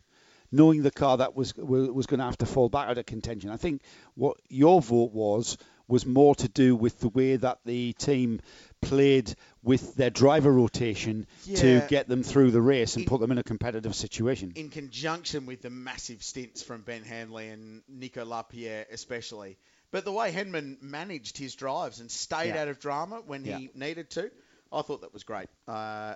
knowing 0.52 0.84
the 0.84 0.92
car 0.92 1.18
that 1.18 1.36
was, 1.36 1.56
was 1.56 2.06
going 2.06 2.20
to 2.20 2.26
have 2.26 2.38
to 2.38 2.46
fall 2.46 2.70
back 2.70 2.88
out 2.88 3.00
of 3.00 3.06
contention. 3.08 3.50
I 3.50 3.58
think 3.58 3.82
what 4.14 4.38
your 4.48 4.80
vote 4.80 5.12
was 5.12 5.58
was 5.90 6.06
more 6.06 6.36
to 6.36 6.48
do 6.48 6.76
with 6.76 7.00
the 7.00 7.10
way 7.10 7.36
that 7.36 7.60
the 7.66 7.94
team 7.94 8.40
played 8.82 9.36
with 9.64 9.96
their 9.96 10.10
driver 10.10 10.52
rotation 10.52 11.28
to 11.56 11.82
get 11.90 12.08
them 12.08 12.24
through 12.24 12.52
the 12.52 12.62
race 12.62 12.96
and 12.96 13.04
In- 13.04 13.10
put 13.10 13.20
them 13.20 13.32
in 13.32 13.38
a 13.38 13.44
competitive 13.44 13.94
situation. 13.96 14.54
in 14.56 14.70
conjunction 14.70 15.46
with 15.46 15.62
the 15.62 15.70
massive 15.70 16.24
stints 16.24 16.62
from 16.64 16.82
Ben 16.84 17.04
Hanley 17.04 17.50
and 17.50 17.82
Nico 17.90 18.24
Lapierre 18.24 18.86
especially. 18.92 19.58
But 19.92 20.06
the 20.06 20.12
way 20.12 20.32
Hedman 20.32 20.82
managed 20.82 21.38
his 21.38 21.56
drives 21.56 22.00
and 22.00 22.10
stayed 22.10 22.50
Yeah. 22.56 22.62
out 22.62 22.68
of 22.68 22.80
drama 22.80 23.22
when 23.26 23.44
Yeah. 23.44 23.58
he 23.58 23.70
needed 23.74 24.12
to, 24.12 24.32
I 24.72 24.82
thought 24.84 25.02
that 25.02 25.14
was 25.14 25.24
great. 25.24 25.50
Uh, 25.68 26.16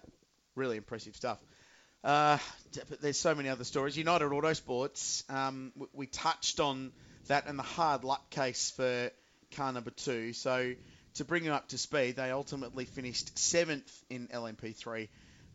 really 0.56 0.78
impressive 0.78 1.16
stuff. 1.16 1.40
Uh, 2.04 2.38
but 2.90 3.02
there's 3.02 3.18
so 3.20 3.34
many 3.34 3.50
other 3.50 3.64
stories. 3.64 3.98
United 3.98 4.30
Autosports, 4.30 5.28
um, 5.32 5.74
we 5.94 6.06
touched 6.06 6.60
on 6.60 6.92
that 7.28 7.48
and 7.48 7.58
the 7.58 7.64
hard 7.64 8.04
luck 8.04 8.30
case 8.30 8.72
for 8.72 9.10
car 9.56 9.72
number 9.72 9.92
two. 9.92 10.34
So 10.34 10.74
to 11.16 11.26
bring 11.26 11.44
them 11.44 11.54
up 11.54 11.68
to 11.70 11.78
speed, 11.78 12.16
they 12.16 12.32
ultimately 12.32 12.86
finished 12.86 13.38
seventh 13.38 13.92
in 14.10 14.28
LMP3. 14.28 15.08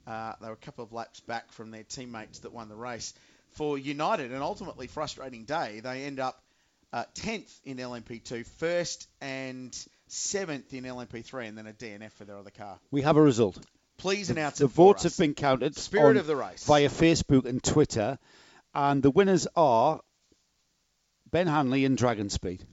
Uh, 0.06 0.32
they 0.40 0.46
were 0.46 0.52
a 0.54 0.56
couple 0.56 0.84
of 0.84 0.92
laps 0.92 1.20
back 1.20 1.52
from 1.52 1.70
their 1.70 1.82
teammates 1.82 2.38
that 2.40 2.52
won 2.52 2.68
the 2.68 2.76
race. 2.76 3.12
For 3.52 3.76
United, 3.76 4.30
an 4.32 4.40
ultimately 4.42 4.87
frustrating 4.87 5.44
day, 5.44 5.80
they 5.80 6.04
end 6.04 6.20
up 6.20 6.40
uh, 6.92 7.04
10th 7.16 7.52
in 7.64 7.76
LMP2, 7.78 8.46
first 8.58 9.08
and 9.20 9.76
seventh 10.06 10.72
in 10.72 10.84
LMP3, 10.84 11.48
and 11.48 11.58
then 11.58 11.66
a 11.66 11.72
DNF 11.72 12.12
for 12.12 12.24
their 12.24 12.38
other 12.38 12.50
car. 12.50 12.78
We 12.90 13.02
have 13.02 13.16
a 13.16 13.22
result. 13.22 13.58
Please 13.98 14.30
announce 14.30 14.58
The 14.58 14.66
it 14.66 14.68
for 14.68 14.92
votes 14.92 15.04
us. 15.04 15.16
have 15.16 15.22
been 15.26 15.34
counted 15.34 15.76
Spirit 15.76 16.16
of 16.16 16.26
the 16.26 16.37
race. 16.37 16.64
via 16.64 16.88
Facebook 16.88 17.44
and 17.46 17.62
Twitter, 17.62 18.18
and 18.74 19.02
the 19.02 19.11
winners 19.11 19.46
are 19.56 20.00
Ben 21.30 21.46
Hanley 21.46 21.84
and 21.84 21.98
Dragon 21.98 22.30
Speed. 22.30 22.64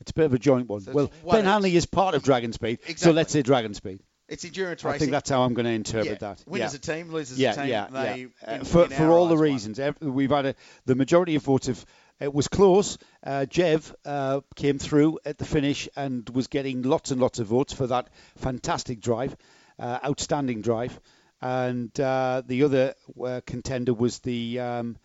It's 0.00 0.10
a 0.10 0.14
bit 0.14 0.26
of 0.26 0.34
a 0.34 0.38
joint 0.38 0.68
one. 0.68 0.80
So 0.80 0.92
well, 0.92 1.10
Ben. 1.30 1.44
Hanley 1.44 1.74
is 1.74 1.86
part 1.86 2.14
of 2.14 2.22
Dragon 2.22 2.52
Speed, 2.52 2.78
so 2.96 3.10
let's 3.10 3.32
say 3.32 3.42
Dragon 3.42 3.74
Speed. 3.74 4.00
It's 4.28 4.44
endurance 4.44 4.84
I 4.84 4.98
think 4.98 5.10
that's 5.10 5.30
how 5.30 5.42
I'm 5.42 5.54
going 5.54 5.64
to 5.64 5.72
interpret 5.72 6.20
yeah. 6.20 6.28
that. 6.28 6.44
Win 6.46 6.60
yeah. 6.60 6.68
a 6.72 6.78
team, 6.78 7.10
lose 7.10 7.32
as 7.32 7.38
yeah, 7.38 7.52
a 7.52 7.56
team. 7.56 7.68
yeah, 7.68 7.86
they, 7.90 8.28
yeah. 8.42 8.54
Uh, 8.60 8.64
for 8.64 8.84
in 8.84 8.90
for 8.90 9.10
all 9.10 9.26
the 9.26 9.38
reasons, 9.38 9.80
Ev- 9.80 9.96
we've 10.02 10.30
had 10.30 10.46
a, 10.46 10.54
the 10.84 10.94
majority 10.94 11.34
of 11.34 11.42
votes 11.42 11.66
have. 11.66 11.84
It 12.20 12.34
was 12.34 12.48
close. 12.48 12.98
Uh, 13.24 13.46
Jev 13.48 13.94
uh, 14.04 14.40
came 14.56 14.78
through 14.78 15.20
at 15.24 15.38
the 15.38 15.44
finish 15.44 15.88
and 15.96 16.28
was 16.28 16.48
getting 16.48 16.82
lots 16.82 17.12
and 17.12 17.20
lots 17.20 17.38
of 17.38 17.46
votes 17.46 17.72
for 17.72 17.86
that 17.86 18.08
fantastic 18.36 19.00
drive, 19.00 19.36
uh, 19.78 20.00
outstanding 20.04 20.60
drive. 20.60 20.98
And 21.40 21.98
uh, 22.00 22.42
the 22.44 22.64
other 22.64 22.94
uh, 23.24 23.40
contender 23.46 23.94
was 23.94 24.18
the 24.18 24.58
um, 24.58 24.96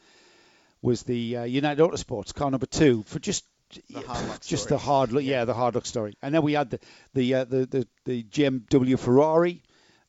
was 0.81 1.03
the 1.03 1.37
uh, 1.37 1.43
United 1.43 1.81
Autosports 1.81 2.33
car 2.33 2.49
number 2.49 2.65
two 2.65 3.03
for 3.03 3.19
just 3.19 3.45
The 3.45 3.45
hard 3.45 3.45
luck 3.45 3.52
just 4.41 4.69
the 4.69 4.77
hard 4.77 5.11
look, 5.11 5.23
yeah, 5.23 5.45
the 5.45 5.53
hard 5.53 5.75
luck 5.75 5.85
story. 5.85 6.13
And 6.21 6.33
then 6.33 6.41
we 6.41 6.53
had 6.53 6.69
the 6.71 6.79
the 7.13 7.33
uh, 7.33 7.43
the, 7.45 7.65
the 7.65 7.87
the 8.05 8.23
JMW 8.23 8.99
Ferrari 8.99 9.61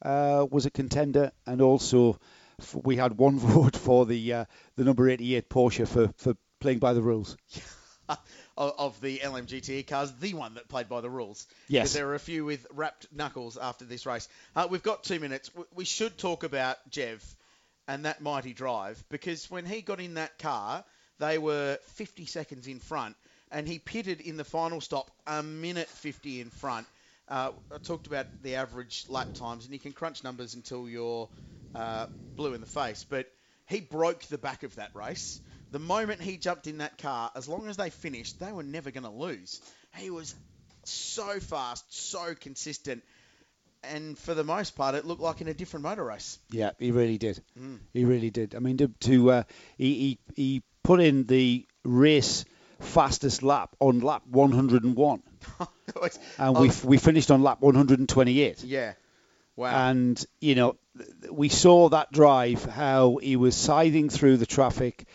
uh, 0.03 0.47
was 0.51 0.67
a 0.67 0.71
contender, 0.71 1.33
and 1.47 1.61
also 1.61 2.19
f- 2.61 2.77
we 2.83 2.97
had 2.97 3.17
one 3.17 3.39
vote 3.39 3.77
for 3.77 4.07
the 4.07 4.33
uh, 4.33 4.45
the 4.77 4.85
number 4.85 5.09
88 5.09 5.49
Porsche 5.49 5.89
for 5.89 6.13
for 6.17 6.37
playing 6.61 6.79
by 6.79 6.93
the 6.93 7.03
rules. 7.03 7.37
of, 8.09 8.23
of 8.57 9.01
the 9.01 9.19
LMGTE 9.19 9.87
cars, 9.87 10.13
the 10.21 10.35
one 10.35 10.55
that 10.55 10.69
played 10.69 10.89
by 10.89 11.01
the 11.01 11.11
rules. 11.11 11.47
Yes. 11.69 11.93
There 11.93 12.09
are 12.09 12.15
a 12.15 12.21
few 12.21 12.45
with 12.45 12.67
wrapped 12.73 13.07
knuckles 13.13 13.57
after 13.57 13.85
this 13.85 14.07
race. 14.07 14.29
Uh, 14.55 14.67
we've 14.71 14.83
got 14.83 15.05
two 15.05 15.21
minutes. 15.21 15.51
We 15.75 15.85
should 15.85 16.19
talk 16.19 16.45
about 16.45 16.77
Jev 16.91 17.23
and 17.89 18.05
that 18.05 18.21
mighty 18.21 18.53
drive 18.53 19.03
because 19.09 19.51
when 19.51 19.65
he 19.65 19.83
got 19.83 20.01
in 20.01 20.15
that 20.15 20.39
car, 20.39 20.85
they 21.19 21.39
were 21.39 21.79
50 21.95 22.27
seconds 22.27 22.67
in 22.67 22.81
front 22.81 23.17
and 23.55 23.69
he 23.69 23.79
pitted 23.79 24.21
in 24.21 24.37
the 24.37 24.45
final 24.45 24.81
stop 24.81 25.11
a 25.27 25.43
minute 25.43 25.89
50 25.89 26.41
in 26.41 26.51
front. 26.51 26.87
Uh, 27.29 27.53
I 27.73 27.79
talked 27.79 28.07
about 28.07 28.27
the 28.43 28.57
average 28.57 29.07
lap 29.09 29.33
times 29.33 29.65
and 29.65 29.73
you 29.73 29.79
can 29.79 29.93
crunch 29.93 30.23
numbers 30.25 30.55
until 30.55 30.89
you're 30.89 31.29
uh, 31.75 32.07
blue 32.37 32.53
in 32.53 32.61
the 32.61 32.67
face, 32.67 33.07
but 33.09 33.27
he 33.67 33.81
broke 33.81 34.25
the 34.25 34.37
back 34.37 34.65
of 34.65 34.75
that 34.75 34.91
race. 34.95 35.41
the 35.71 35.79
moment 35.79 36.21
he 36.21 36.37
jumped 36.37 36.67
in 36.67 36.79
that 36.79 36.99
car, 36.99 37.31
as 37.35 37.49
long 37.49 37.69
as 37.69 37.77
they 37.77 37.91
finished, 37.91 38.39
they 38.41 38.53
were 38.53 38.63
never 38.63 38.91
going 38.91 39.05
to 39.05 39.11
lose. 39.11 39.61
He 39.97 40.11
was 40.11 40.35
so 40.85 41.41
fast, 41.41 41.85
so 41.89 42.35
consistent, 42.39 43.03
and 43.85 44.19
for 44.19 44.35
the 44.35 44.45
most 44.45 44.77
part, 44.77 44.95
it 44.95 45.05
looked 45.05 45.23
like 45.23 45.41
in 45.41 45.49
a 45.49 45.55
different 45.55 45.85
motor 45.85 46.05
race. 46.05 46.39
Yeah, 46.51 46.71
he 46.79 46.91
really 46.91 47.19
did. 47.19 47.41
Mm. 47.59 47.79
He 47.93 48.05
really 48.05 48.31
did. 48.31 48.55
I 48.55 48.59
mean, 48.59 48.77
to, 48.79 48.89
to 48.89 49.31
uh, 49.31 49.43
he, 49.79 49.95
he 49.95 50.19
he 50.37 50.63
put 50.83 51.01
in 51.01 51.25
the 51.25 51.67
race 51.85 52.45
fastest 52.85 53.43
lap 53.43 53.75
on 53.81 54.01
lap 54.01 54.23
101, 54.31 55.23
and 56.39 56.59
we 56.59 56.71
we 56.85 56.99
finished 56.99 57.31
on 57.31 57.43
lap 57.43 57.61
128. 57.61 58.65
Yeah. 58.65 58.95
Wow. 59.57 59.89
And 59.89 60.25
you 60.41 60.55
know, 60.55 60.77
we 61.31 61.49
saw 61.49 61.89
that 61.91 62.13
drive 62.13 62.65
how 62.65 63.17
he 63.17 63.37
was 63.37 63.55
scything 63.55 64.09
through 64.09 64.39
the 64.39 64.47
traffic. 64.47 65.07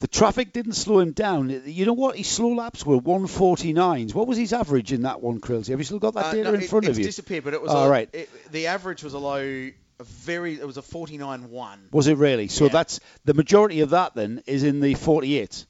The 0.00 0.06
traffic 0.06 0.52
didn't 0.52 0.74
slow 0.74 1.00
him 1.00 1.10
down. 1.10 1.62
You 1.66 1.84
know 1.84 1.92
what? 1.92 2.16
His 2.16 2.28
slow 2.28 2.54
laps 2.54 2.86
were 2.86 3.00
149s. 3.00 4.14
What 4.14 4.28
was 4.28 4.38
his 4.38 4.52
average 4.52 4.92
in 4.92 5.02
that 5.02 5.20
one, 5.20 5.40
Krills? 5.40 5.68
Have 5.68 5.80
you 5.80 5.84
still 5.84 5.98
got 5.98 6.14
that 6.14 6.26
uh, 6.26 6.32
data 6.32 6.52
no, 6.52 6.54
in 6.54 6.60
front 6.60 6.84
it, 6.86 6.90
of 6.90 6.98
you? 6.98 7.06
It's 7.06 7.16
disappeared, 7.16 7.42
but 7.42 7.54
it 7.54 7.60
was. 7.60 7.72
All 7.72 7.90
right. 7.90 8.08
It, 8.12 8.30
the 8.52 8.68
average 8.68 9.02
was 9.02 9.14
a 9.14 9.18
low, 9.18 9.40
a 9.40 10.04
very. 10.04 10.54
It 10.54 10.66
was 10.66 10.78
a 10.78 10.82
49-1. 10.82 11.78
Was 11.90 12.06
it 12.06 12.16
really? 12.16 12.46
So 12.46 12.66
yeah. 12.66 12.72
that's 12.72 13.00
the 13.24 13.34
majority 13.34 13.80
of 13.80 13.90
that. 13.90 14.14
Then 14.14 14.44
is 14.46 14.62
in 14.62 14.78
the 14.78 14.94
48s. 14.94 15.66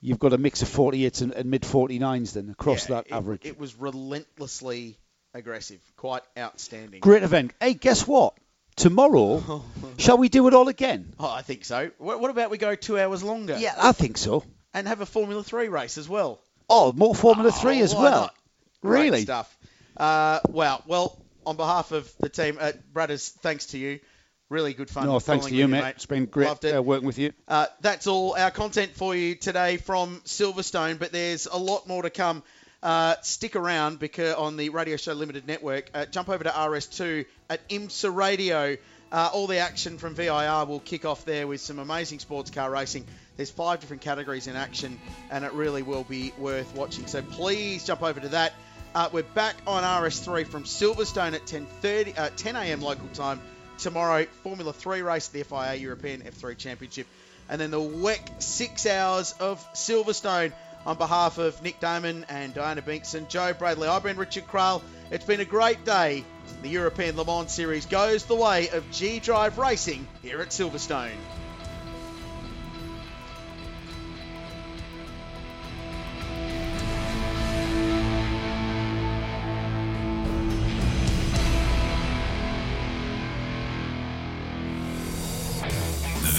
You've 0.00 0.18
got 0.18 0.32
a 0.32 0.38
mix 0.38 0.62
of 0.62 0.68
48s 0.68 1.22
and, 1.22 1.32
and 1.32 1.50
mid 1.50 1.62
49s 1.62 2.34
then 2.34 2.50
across 2.50 2.88
yeah, 2.88 2.96
that 2.96 3.06
it, 3.08 3.12
average. 3.12 3.40
It 3.44 3.58
was 3.58 3.74
relentlessly 3.76 4.96
aggressive. 5.34 5.80
Quite 5.96 6.22
outstanding. 6.36 7.00
Great 7.00 7.22
event. 7.22 7.52
Hey, 7.60 7.74
guess 7.74 8.06
what? 8.06 8.34
Tomorrow, 8.76 9.64
shall 9.98 10.18
we 10.18 10.28
do 10.28 10.46
it 10.46 10.54
all 10.54 10.68
again? 10.68 11.12
Oh, 11.18 11.28
I 11.28 11.42
think 11.42 11.64
so. 11.64 11.90
What, 11.98 12.20
what 12.20 12.30
about 12.30 12.50
we 12.50 12.58
go 12.58 12.76
two 12.76 12.98
hours 12.98 13.24
longer? 13.24 13.58
Yeah, 13.58 13.74
I 13.76 13.90
think 13.90 14.16
so. 14.16 14.44
And 14.72 14.86
have 14.86 15.00
a 15.00 15.06
Formula 15.06 15.42
Three 15.42 15.68
race 15.68 15.98
as 15.98 16.08
well. 16.08 16.40
Oh, 16.70 16.92
more 16.92 17.14
Formula 17.14 17.48
oh, 17.52 17.60
Three 17.60 17.80
as 17.80 17.92
well. 17.92 18.20
Not? 18.20 18.34
Really? 18.82 19.10
Great 19.10 19.22
stuff. 19.22 19.58
Uh, 19.96 20.38
wow. 20.48 20.80
Well, 20.86 21.20
on 21.44 21.56
behalf 21.56 21.90
of 21.90 22.12
the 22.18 22.28
team, 22.28 22.58
uh, 22.60 22.72
Bradders, 22.92 23.30
thanks 23.40 23.66
to 23.66 23.78
you. 23.78 23.98
Really 24.50 24.72
good 24.72 24.88
fun. 24.88 25.06
No, 25.06 25.20
thanks 25.20 25.46
to 25.46 25.54
you, 25.54 25.68
mate. 25.68 25.84
It's 25.96 26.06
been 26.06 26.24
great 26.24 26.64
it. 26.64 26.74
uh, 26.74 26.82
working 26.82 27.06
with 27.06 27.18
you. 27.18 27.32
Uh, 27.46 27.66
that's 27.82 28.06
all 28.06 28.34
our 28.34 28.50
content 28.50 28.92
for 28.94 29.14
you 29.14 29.34
today 29.34 29.76
from 29.76 30.20
Silverstone, 30.24 30.98
but 30.98 31.12
there's 31.12 31.46
a 31.46 31.58
lot 31.58 31.86
more 31.86 32.02
to 32.02 32.10
come. 32.10 32.42
Uh, 32.82 33.16
stick 33.22 33.56
around 33.56 33.98
because 33.98 34.36
on 34.36 34.56
the 34.56 34.70
Radio 34.70 34.96
Show 34.96 35.12
Limited 35.12 35.46
network. 35.46 35.90
Uh, 35.92 36.06
jump 36.06 36.30
over 36.30 36.44
to 36.44 36.50
RS2 36.50 37.26
at 37.50 37.68
IMSA 37.68 38.14
Radio. 38.14 38.76
Uh, 39.10 39.30
all 39.32 39.46
the 39.46 39.58
action 39.58 39.98
from 39.98 40.14
VIR 40.14 40.64
will 40.66 40.80
kick 40.80 41.04
off 41.04 41.24
there 41.24 41.46
with 41.46 41.60
some 41.60 41.78
amazing 41.78 42.18
sports 42.18 42.50
car 42.50 42.70
racing. 42.70 43.04
There's 43.36 43.50
five 43.50 43.80
different 43.80 44.02
categories 44.02 44.46
in 44.46 44.56
action, 44.56 44.98
and 45.30 45.44
it 45.44 45.52
really 45.52 45.82
will 45.82 46.04
be 46.04 46.32
worth 46.38 46.74
watching. 46.74 47.06
So 47.06 47.20
please 47.20 47.84
jump 47.84 48.02
over 48.02 48.20
to 48.20 48.28
that. 48.28 48.54
Uh, 48.94 49.10
we're 49.12 49.22
back 49.22 49.56
on 49.66 49.82
RS3 49.82 50.46
from 50.46 50.64
Silverstone 50.64 51.34
at 51.34 51.46
10:30, 51.46 52.18
uh, 52.18 52.30
10 52.36 52.56
a.m. 52.56 52.80
local 52.80 53.08
time 53.08 53.40
tomorrow. 53.78 54.26
Formula 54.42 54.72
3 54.72 55.02
race, 55.02 55.28
the 55.28 55.42
FIA 55.42 55.74
European 55.74 56.22
F3 56.22 56.56
Championship, 56.56 57.06
and 57.48 57.60
then 57.60 57.70
the 57.70 57.80
WEC 57.80 58.42
six 58.42 58.86
hours 58.86 59.34
of 59.40 59.64
Silverstone 59.72 60.52
on 60.86 60.96
behalf 60.96 61.38
of 61.38 61.62
Nick 61.62 61.80
Daman 61.80 62.26
and 62.28 62.54
Diana 62.54 62.82
Binks 62.82 63.14
and 63.14 63.28
Joe 63.28 63.52
Bradley. 63.52 63.88
I've 63.88 64.02
been 64.02 64.16
Richard 64.16 64.46
Craill. 64.46 64.82
It's 65.10 65.24
been 65.24 65.40
a 65.40 65.44
great 65.44 65.84
day. 65.84 66.24
The 66.62 66.68
European 66.68 67.16
Le 67.16 67.24
Mans 67.24 67.52
Series 67.52 67.86
goes 67.86 68.24
the 68.24 68.34
way 68.34 68.68
of 68.70 68.90
G 68.90 69.20
Drive 69.20 69.58
Racing 69.58 70.06
here 70.22 70.40
at 70.40 70.48
Silverstone. 70.48 71.16